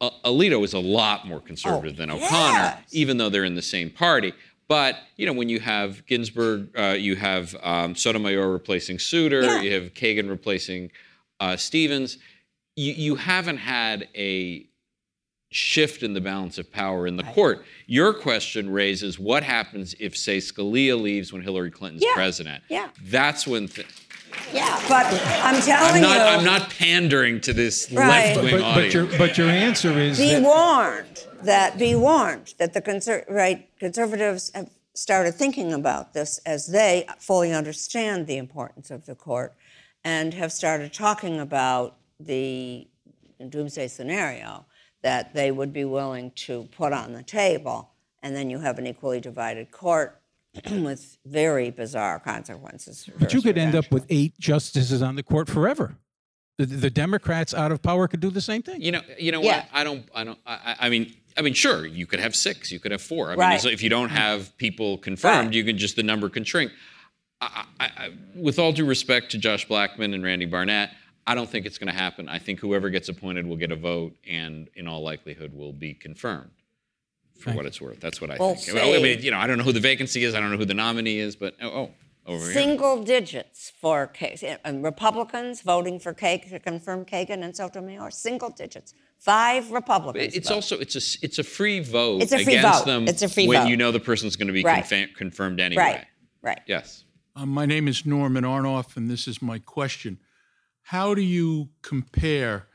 [0.00, 2.84] Uh, Alito is a lot more conservative than O'Connor, yes.
[2.92, 4.32] even though they're in the same party.
[4.68, 9.60] But you know, when you have Ginsburg, uh, you have um, Sotomayor replacing Souter, Yeah.
[9.60, 10.90] you have Kagan replacing
[11.40, 12.18] uh, Stevens.
[12.76, 14.66] You, you haven't had a
[15.50, 17.64] shift in the balance of power in the court.
[17.86, 22.14] Your question raises what happens if, say, Scalia leaves when Hillary Clinton's Yeah.
[22.14, 22.62] president.
[22.68, 22.88] Yeah.
[23.02, 23.66] That's when.
[23.66, 23.86] Th-
[24.54, 25.06] Yeah, but
[25.42, 26.14] I'm telling I'm not.
[26.14, 28.36] you, I'm not pandering to this Right.
[28.36, 28.94] left wing But, but audience.
[28.94, 33.68] your but your answer is be that warned that be warned that the conser- right
[33.80, 39.52] conservatives have started thinking about this as they fully understand the importance of the court
[40.04, 42.86] and have started talking about the
[43.48, 44.64] doomsday scenario
[45.02, 47.90] that they would be willing to put on the table
[48.22, 50.20] and then you have an equally divided court
[50.70, 55.48] with very bizarre consequences but you could end up with eight justices on the court
[55.48, 55.96] forever.
[56.58, 58.82] The, the Democrats out of power could do the same thing.
[58.82, 59.60] You know, you know Yeah.
[59.60, 59.68] what?
[59.72, 60.04] I don't.
[60.14, 60.38] I don't.
[60.44, 63.28] I, I I mean, I mean, sure, you could have six, you could have four.
[63.28, 63.60] I mean, Right.
[63.62, 65.54] so if you don't have people confirmed, Right.
[65.54, 66.70] you can just the number can shrink.
[67.40, 70.90] I, I, I, with all due respect to Josh Blackman and Randy Barnett,
[71.26, 72.28] I don't think it's going to happen.
[72.28, 75.94] I think whoever gets appointed will get a vote, and in all likelihood, will be
[75.94, 76.50] confirmed.
[77.38, 78.76] For what it's worth, that's what I We'll think.
[78.76, 80.34] Well, I mean, you know, I don't know who the vacancy is.
[80.34, 81.90] I don't know who the nominee is, but oh, oh
[82.26, 82.52] over here.
[82.52, 88.10] single digits for Ka- and Republicans voting for Kagan, to confirm Kagan and Sotomayor.
[88.10, 88.92] Single digits.
[89.18, 90.34] Five Republicans.
[90.36, 90.54] It's vote.
[90.56, 92.86] also it's a it's a free vote It's a free against vote.
[92.86, 93.68] them It's a free when vote.
[93.70, 94.84] you know the person's going to be Right.
[94.84, 95.82] confa- confirmed anyway.
[95.82, 96.04] right,
[96.42, 96.60] right.
[96.66, 97.04] Yes.
[97.40, 100.18] Uh, my name is Norman Arnoff, and this is my question.
[100.82, 102.66] How do you compare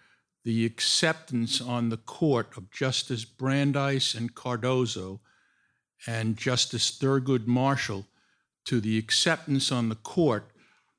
[0.43, 5.19] the acceptance on the court of Justice Brandeis and Cardozo
[6.07, 8.05] and Justice Thurgood Marshall
[8.65, 10.49] to the acceptance on the court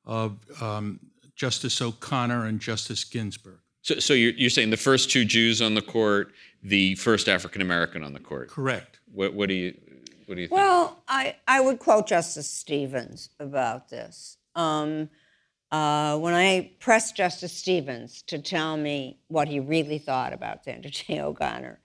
[0.04, 1.00] of um,
[1.34, 3.58] Justice O'Connor and Justice Ginsburg?
[3.82, 7.62] So, so you're, you're saying the first two Jews on the court, the first African
[7.62, 8.48] American on the court.
[8.48, 9.00] Correct.
[9.12, 9.74] What, what do you
[10.26, 10.58] what do you think?
[10.58, 14.36] Well, I, I would quote Justice Stevens about this.
[14.54, 15.08] Um,
[15.70, 20.90] uh, when I pressed Justice Stevens to tell me what he really thought about Sandra
[20.90, 21.80] Day O'Connor,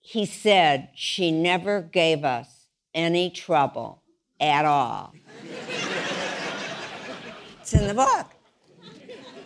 [0.00, 4.02] he said she never gave us any trouble
[4.40, 5.14] at all.
[7.60, 8.26] it's in the book.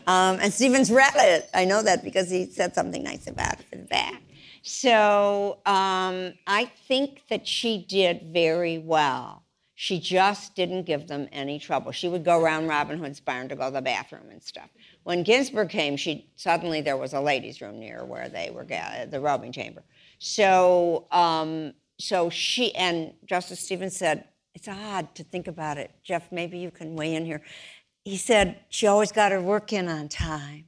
[0.07, 1.51] Um, and Stevens read it.
[1.53, 4.23] I know that because he said something nice about it in the back.
[4.69, 9.45] So um, I think that she did very well.
[9.75, 11.91] She just didn't give them any trouble.
[11.91, 14.69] She would go around Robin Hood's barn to go to the bathroom and stuff.
[15.05, 19.21] When Ginsburg came, she suddenly there was a ladies' room near where they were the
[19.21, 19.85] robing chamber.
[20.19, 26.31] So um, so she and Justice Stevens said, "It's odd to think about it." Jeff,
[26.31, 27.41] maybe you can weigh in here.
[28.05, 30.68] He said she always got her work in on time.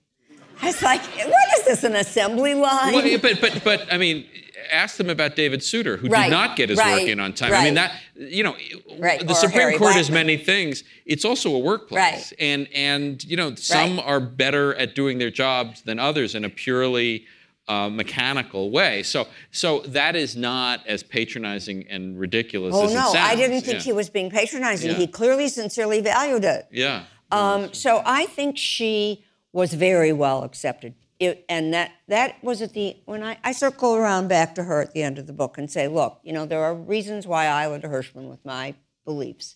[0.63, 1.85] I was like, "What is this?
[1.85, 4.27] An assembly line?" Well, but but but I mean,
[4.71, 7.53] ask them about David Souter, who Right, did not get his work in on time.
[7.53, 8.57] I mean that you know,
[8.99, 10.85] Right, the or Supreme Harry Court is many things.
[11.07, 12.33] It's also a workplace, Right.
[12.39, 14.07] and and you know, some Right.
[14.07, 17.27] are better at doing their jobs than others in a purely
[17.69, 19.03] uh, mechanical way.
[19.03, 23.17] So so that is not as patronizing and ridiculous Oh as it no, sounds.
[23.17, 23.83] I didn't think yeah.
[23.85, 24.91] he was being patronizing.
[24.91, 24.97] Yeah.
[24.97, 26.67] He clearly, sincerely valued it.
[26.71, 27.05] Yeah.
[27.31, 30.95] Um, so I think she was very well accepted.
[31.19, 34.81] It, and that that was at the when I, I circle around back to her
[34.81, 37.47] at the end of the book and say, look, you know, there are reasons why
[37.47, 38.75] I went to Hirschman with my
[39.05, 39.55] beliefs.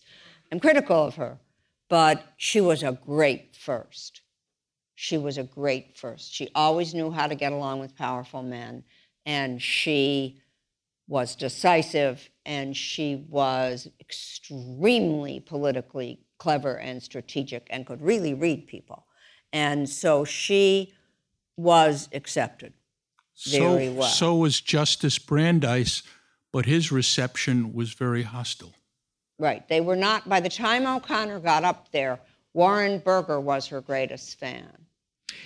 [0.51, 1.39] I'm critical of her,
[1.89, 4.21] but she was a great first.
[4.93, 6.33] She was a great first.
[6.33, 8.83] She always knew how to get along with powerful men,
[9.25, 10.39] and she
[11.07, 19.05] was decisive and she was extremely politically clever and strategic and could really read people.
[19.55, 20.93] And so she
[21.55, 22.73] was accepted
[23.47, 24.09] very so, well.
[24.09, 26.03] so was Justice Brandeis,
[26.51, 28.73] but his reception was very hostile.
[29.39, 29.65] right.
[29.69, 32.19] They were not, by the time O'Connor got up there,
[32.53, 34.67] Warren Burger was her greatest fan.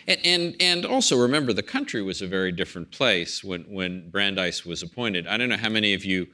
[0.07, 4.65] And, and and also remember the country was a very different place when when Brandeis
[4.65, 5.27] was appointed.
[5.27, 6.27] I don't know how many of you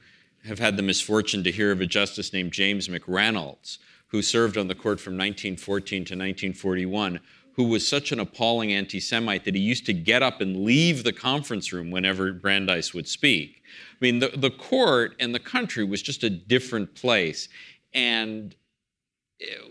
[0.44, 4.68] have had the misfortune to hear of a justice named James McReynolds who served on
[4.68, 7.20] the court from 1914 to 1941
[7.56, 11.12] who was such an appalling anti-Semite that he used to get up and leave the
[11.12, 13.62] conference room whenever Brandeis would speak.
[13.92, 17.48] I mean, the, the court and the country was just a different place.
[17.94, 18.54] And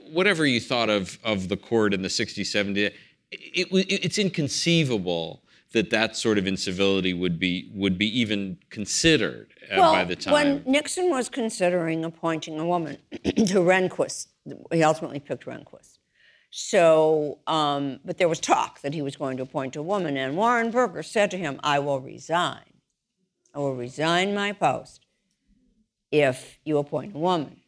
[0.10, 2.92] whatever you thought of, of the court in the 60s, 70s,
[3.32, 9.54] it, it, it's inconceivable that that sort of incivility would be would be even considered
[9.64, 10.34] uh, well, by the time.
[10.34, 14.28] when Nixon was considering appointing a woman to Rehnquist,
[14.72, 15.98] he ultimately picked Rehnquist.
[16.58, 20.38] So, um, but there was talk that he was going to appoint a woman, and
[20.38, 22.80] Warren Burger said to him, "I will resign.
[23.54, 25.06] I will resign my post
[26.14, 27.60] if you appoint a woman."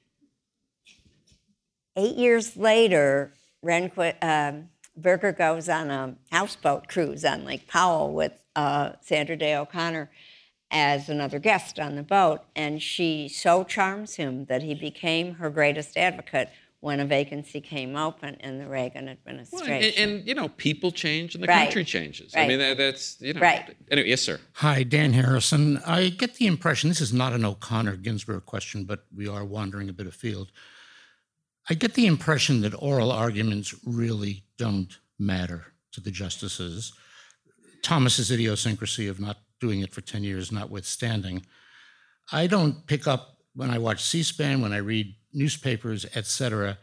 [1.97, 8.41] Eight years later, Rehnquist, um, Burger goes on a houseboat cruise on Lake Powell with
[8.55, 10.09] uh, Sandra Day O'Connor
[10.71, 15.49] as another guest on the boat, and she so charms him that he became her
[15.49, 16.47] greatest advocate
[16.79, 19.71] when a vacancy came open in the Reagan Well, administration.
[19.73, 21.63] and, and, you know, people change and the Right.
[21.63, 22.33] country changes.
[22.35, 23.41] I mean, that, that's you know.
[23.41, 23.75] Right.
[23.89, 24.39] Anyway, yes, sir.
[24.53, 25.77] Hi, Dan Harrison.
[25.85, 29.89] I get the impression this is not an O'Connor Ginsburg question, but we are wandering
[29.89, 30.51] a bit afield.
[31.69, 36.93] I get the impression that oral arguments really don't matter to the justices.
[37.81, 41.43] Thomas's idiosyncrasy of not doing it for 10 years notwithstanding.
[42.31, 46.77] I don't pick up when I watch C-SPAN, when I read newspapers, et cetera,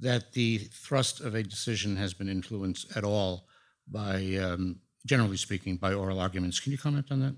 [0.00, 3.46] that the thrust of a decision has been influenced at all
[3.90, 4.76] by, um,
[5.06, 6.60] generally speaking, by oral arguments.
[6.60, 7.34] Can you comment on that?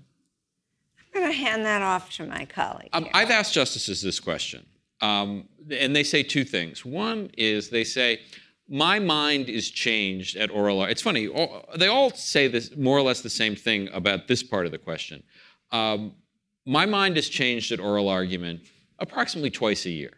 [1.13, 2.89] I'm going to hand that off to my colleague.
[2.93, 3.07] Um.
[3.13, 4.65] I've asked justices this question,
[5.01, 6.85] um, and they say two things.
[6.85, 8.21] One is they say,
[8.69, 12.97] "My mind is changed at oral." ar-" It's funny; all, they all say this more
[12.97, 15.23] or less the same thing about this part of the question.
[15.71, 16.13] Um,
[16.65, 18.61] my mind is changed at oral argument
[18.99, 20.13] approximately twice a year.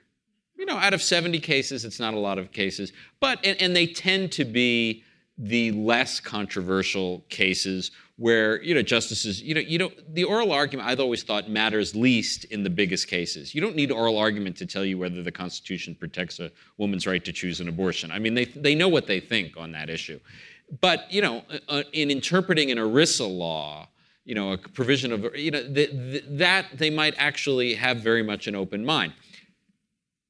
[0.64, 3.76] You know, out of 70 cases, it's not a lot of cases, but and, and
[3.76, 5.03] they tend to be
[5.38, 10.88] the less controversial cases where you know justices you know you know the oral argument
[10.88, 13.53] I've always thought matters least in the biggest cases.
[13.53, 17.26] You don't need oral argument to tell you whether the Constitution protects a woman's right
[17.26, 18.09] to choose an abortion.
[18.09, 20.22] I mean they they know what they think on that issue.
[20.80, 23.89] But you know uh, in interpreting an ERISA law,
[24.24, 28.24] you know a provision of you know th- th- that they might actually have very
[28.24, 29.11] much an open mind.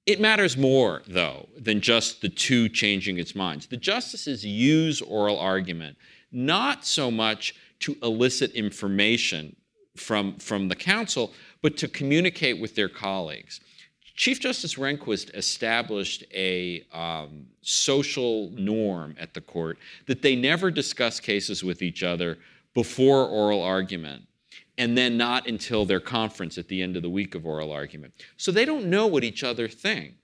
[0.05, 3.67] It matters more, though, than just the two changing its minds.
[3.67, 5.97] The justices use oral argument
[6.31, 9.55] not so much to elicit information
[9.95, 11.31] from, from the counsel,
[11.61, 13.61] but to communicate with their colleagues.
[14.15, 21.19] Chief Justice Rehnquist established a um, social norm at the court that they never discuss
[21.19, 22.37] cases with each other
[22.73, 24.23] before oral argument
[24.77, 28.13] and then not until their conference at the end of the week of oral argument.
[28.37, 30.15] So they don't know what each other think.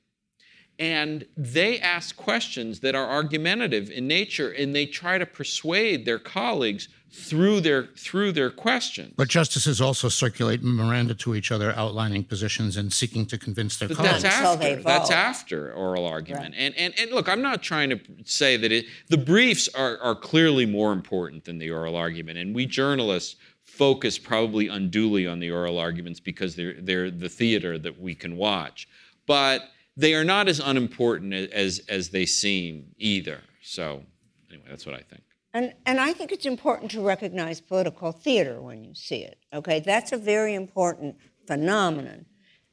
[0.80, 6.20] And they ask questions that are argumentative in nature, and they try to persuade their
[6.20, 9.14] colleagues through their through their questions.
[9.18, 13.90] But justices also circulate memoranda to each other outlining positions and seeking to convince their
[13.90, 14.24] But colleagues.
[14.24, 14.84] that's Until they after.
[14.84, 16.56] That's after oral argument.
[16.58, 18.86] And, and and look, I'm not trying to say that it.
[19.10, 23.36] The briefs are are clearly more important than the oral argument, and we journalists
[23.80, 28.36] focus probably unduly on the oral arguments because they're they're the theater that we can
[28.36, 28.90] watch,
[29.26, 29.62] but
[29.96, 33.40] they are not as unimportant as as they seem either.
[33.62, 34.04] So
[34.50, 35.24] anyway, that's what I think.
[35.54, 39.40] And, and I think it's important to recognize political theater when you see it.
[39.52, 41.16] Okay, that's a very important
[41.48, 42.26] phenomenon.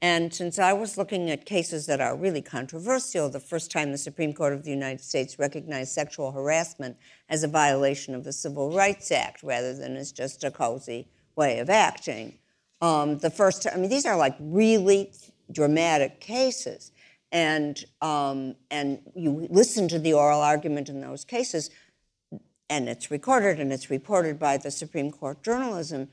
[0.08, 3.98] And since I was looking at cases that are really controversial, the first time the
[3.98, 6.96] Supreme Court of the United States recognized sexual harassment
[7.28, 11.58] as a violation of the Civil Rights Act rather than as just a cozy way
[11.58, 12.38] of acting,
[12.80, 15.10] um, the first time, I mean, these are like really
[15.50, 16.92] dramatic cases.
[17.32, 21.68] And, um, and you listen to the oral argument in those cases,
[22.70, 26.10] and it's recorded and it's reported by the Supreme Court journalism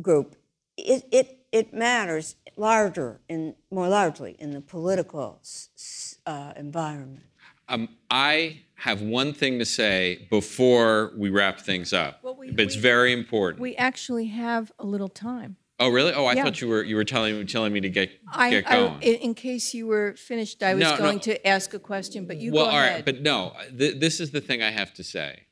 [0.00, 0.36] group,
[0.78, 7.22] it, it, it matters larger in more largely in the political s- s- uh, environment.
[7.68, 12.64] Um, I have one thing to say before we wrap things up, Well, we- but
[12.64, 13.60] it's we- very important.
[13.60, 15.56] We actually have a little time.
[15.78, 16.12] oh, really?
[16.12, 16.44] Oh, I Yeah.
[16.44, 19.02] thought you were you were telling telling me to get I, get going.
[19.02, 20.96] in, in case you were finished, I was No, no.
[20.98, 22.92] going to ask a question, but you well, go all ahead.
[22.94, 23.54] right, but no.
[23.78, 25.44] Th- this is the thing I have to say.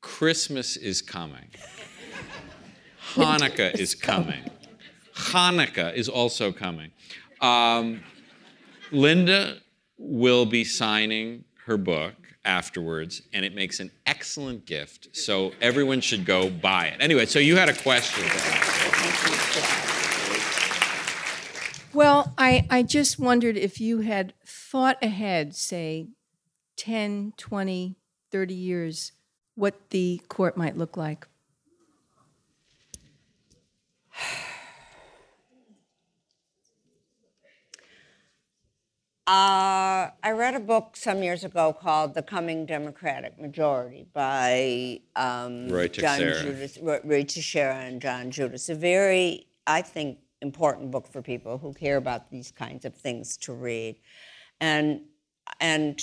[0.00, 1.48] Christmas is coming.
[3.14, 4.42] Hanukkah is coming.
[5.16, 6.92] Hanukkah is also coming.
[7.40, 8.02] Um,
[8.92, 9.58] Linda
[9.98, 12.14] will be signing her book
[12.44, 15.08] afterwards, and it makes an excellent gift.
[15.16, 16.98] So everyone should go buy it.
[17.00, 18.24] Anyway, so you had a question.
[21.92, 26.08] Well, I, I just wondered if you had thought ahead, say
[26.76, 27.96] 10, 20,
[28.30, 29.12] 30 years,
[29.54, 31.26] what the court might look like.
[39.28, 45.68] Uh, I read a book some years ago called The Coming Democratic Majority by um,
[45.68, 46.20] Roy John.
[46.20, 48.70] Judis, Roy Teixeira and John Judis.
[48.70, 53.36] A very, I think, important book for people who care about these kinds of things
[53.38, 53.96] to read.
[54.60, 55.00] And,
[55.58, 56.00] and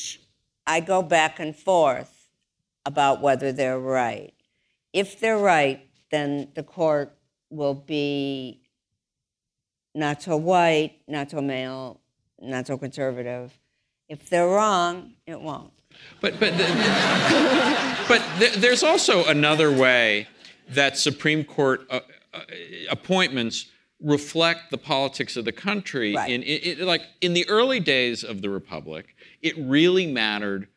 [0.68, 2.28] I go back and forth
[2.86, 4.34] about whether they're right.
[4.92, 7.18] If they're right, then the court
[7.50, 8.64] will be
[9.96, 12.02] not so white, not so male,
[12.44, 13.58] not so conservative.
[14.10, 15.72] If they're wrong, it won't.
[16.22, 16.66] But but the,
[18.08, 20.28] but th- there's also another way
[20.70, 22.02] that Supreme Court uh,
[22.34, 22.42] uh,
[22.90, 23.68] appointments
[24.02, 26.16] reflect the politics of the country.
[26.16, 26.32] Right.
[26.32, 30.68] In it, it, like in the early days of the republic, it really mattered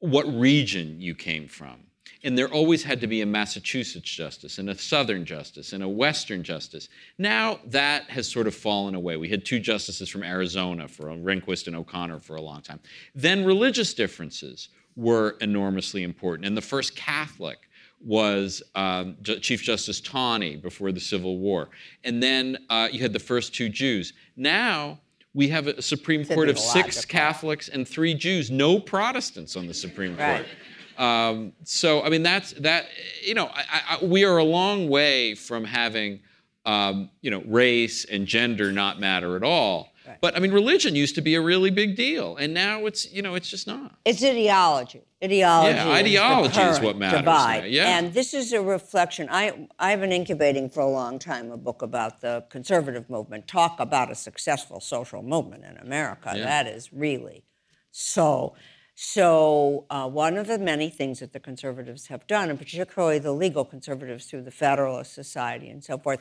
[0.00, 1.87] what region you came from.
[2.24, 5.88] And there always had to be a Massachusetts justice and a Southern justice and a
[5.88, 6.88] Western justice.
[7.16, 9.16] Now that has sort of fallen away.
[9.16, 12.80] We had two justices from Arizona for Rehnquist and O'Connor for a long time.
[13.14, 16.46] Then religious differences were enormously important.
[16.46, 17.58] And the first Catholic
[18.04, 21.68] was um, Chief Justice Taney before the Civil War.
[22.04, 24.12] And then uh, you had the first two Jews.
[24.36, 25.00] Now
[25.34, 27.04] we have a Supreme Court of six.
[27.04, 30.38] Catholics and three Jews, no Protestants on the Supreme Right.
[30.38, 30.46] Court.
[30.98, 32.86] Um, so I mean that's that.
[33.22, 36.20] You know, I, I, we are a long way from having
[36.66, 39.92] um, you know race and gender not matter at all.
[40.20, 43.22] But I mean, religion used to be a really big deal, and now it's you
[43.22, 43.96] know it's just not.
[44.04, 45.02] It's ideology.
[45.22, 45.76] Ideology.
[45.76, 47.60] Yeah, is ideology is current what matters Divide.
[47.60, 47.98] now, yeah.
[47.98, 49.28] And this is a reflection.
[49.30, 53.46] I I've been incubating for a long time a book about the conservative movement.
[53.46, 56.32] Talk about a successful social movement in America.
[56.34, 56.44] Yeah.
[56.44, 57.44] That is really
[57.90, 58.54] so.
[59.00, 63.30] So uh, one of the many things that the conservatives have done, and particularly the
[63.30, 66.18] legal conservatives through the Federalist Society and so forth,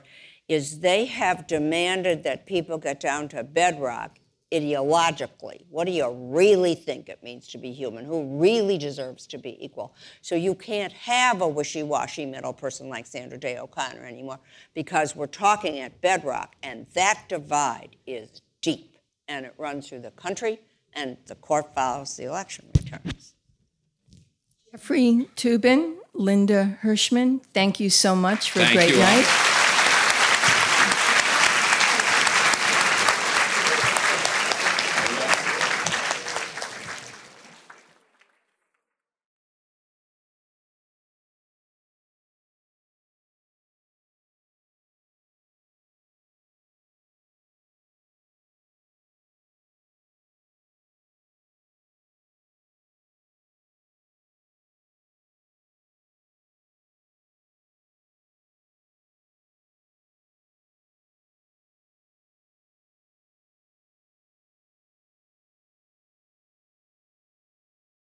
[0.48, 4.20] is they have demanded that people get down to bedrock
[4.54, 5.66] ideologically.
[5.72, 8.06] What do you really think it means to be human?
[8.06, 9.96] Who really deserves to be equal?
[10.22, 14.40] So you can't have a wishy-washy middle person like Sandra Day O'Connor anymore
[14.76, 18.98] because we're talking at bedrock, and that divide is deep,
[19.28, 20.60] and it runs through the country,
[20.98, 23.36] and the court files the election returns.
[24.72, 29.02] Jeffrey Toobin, Linda Hirshman, thank you so much for a great you all.
[29.02, 29.57] night.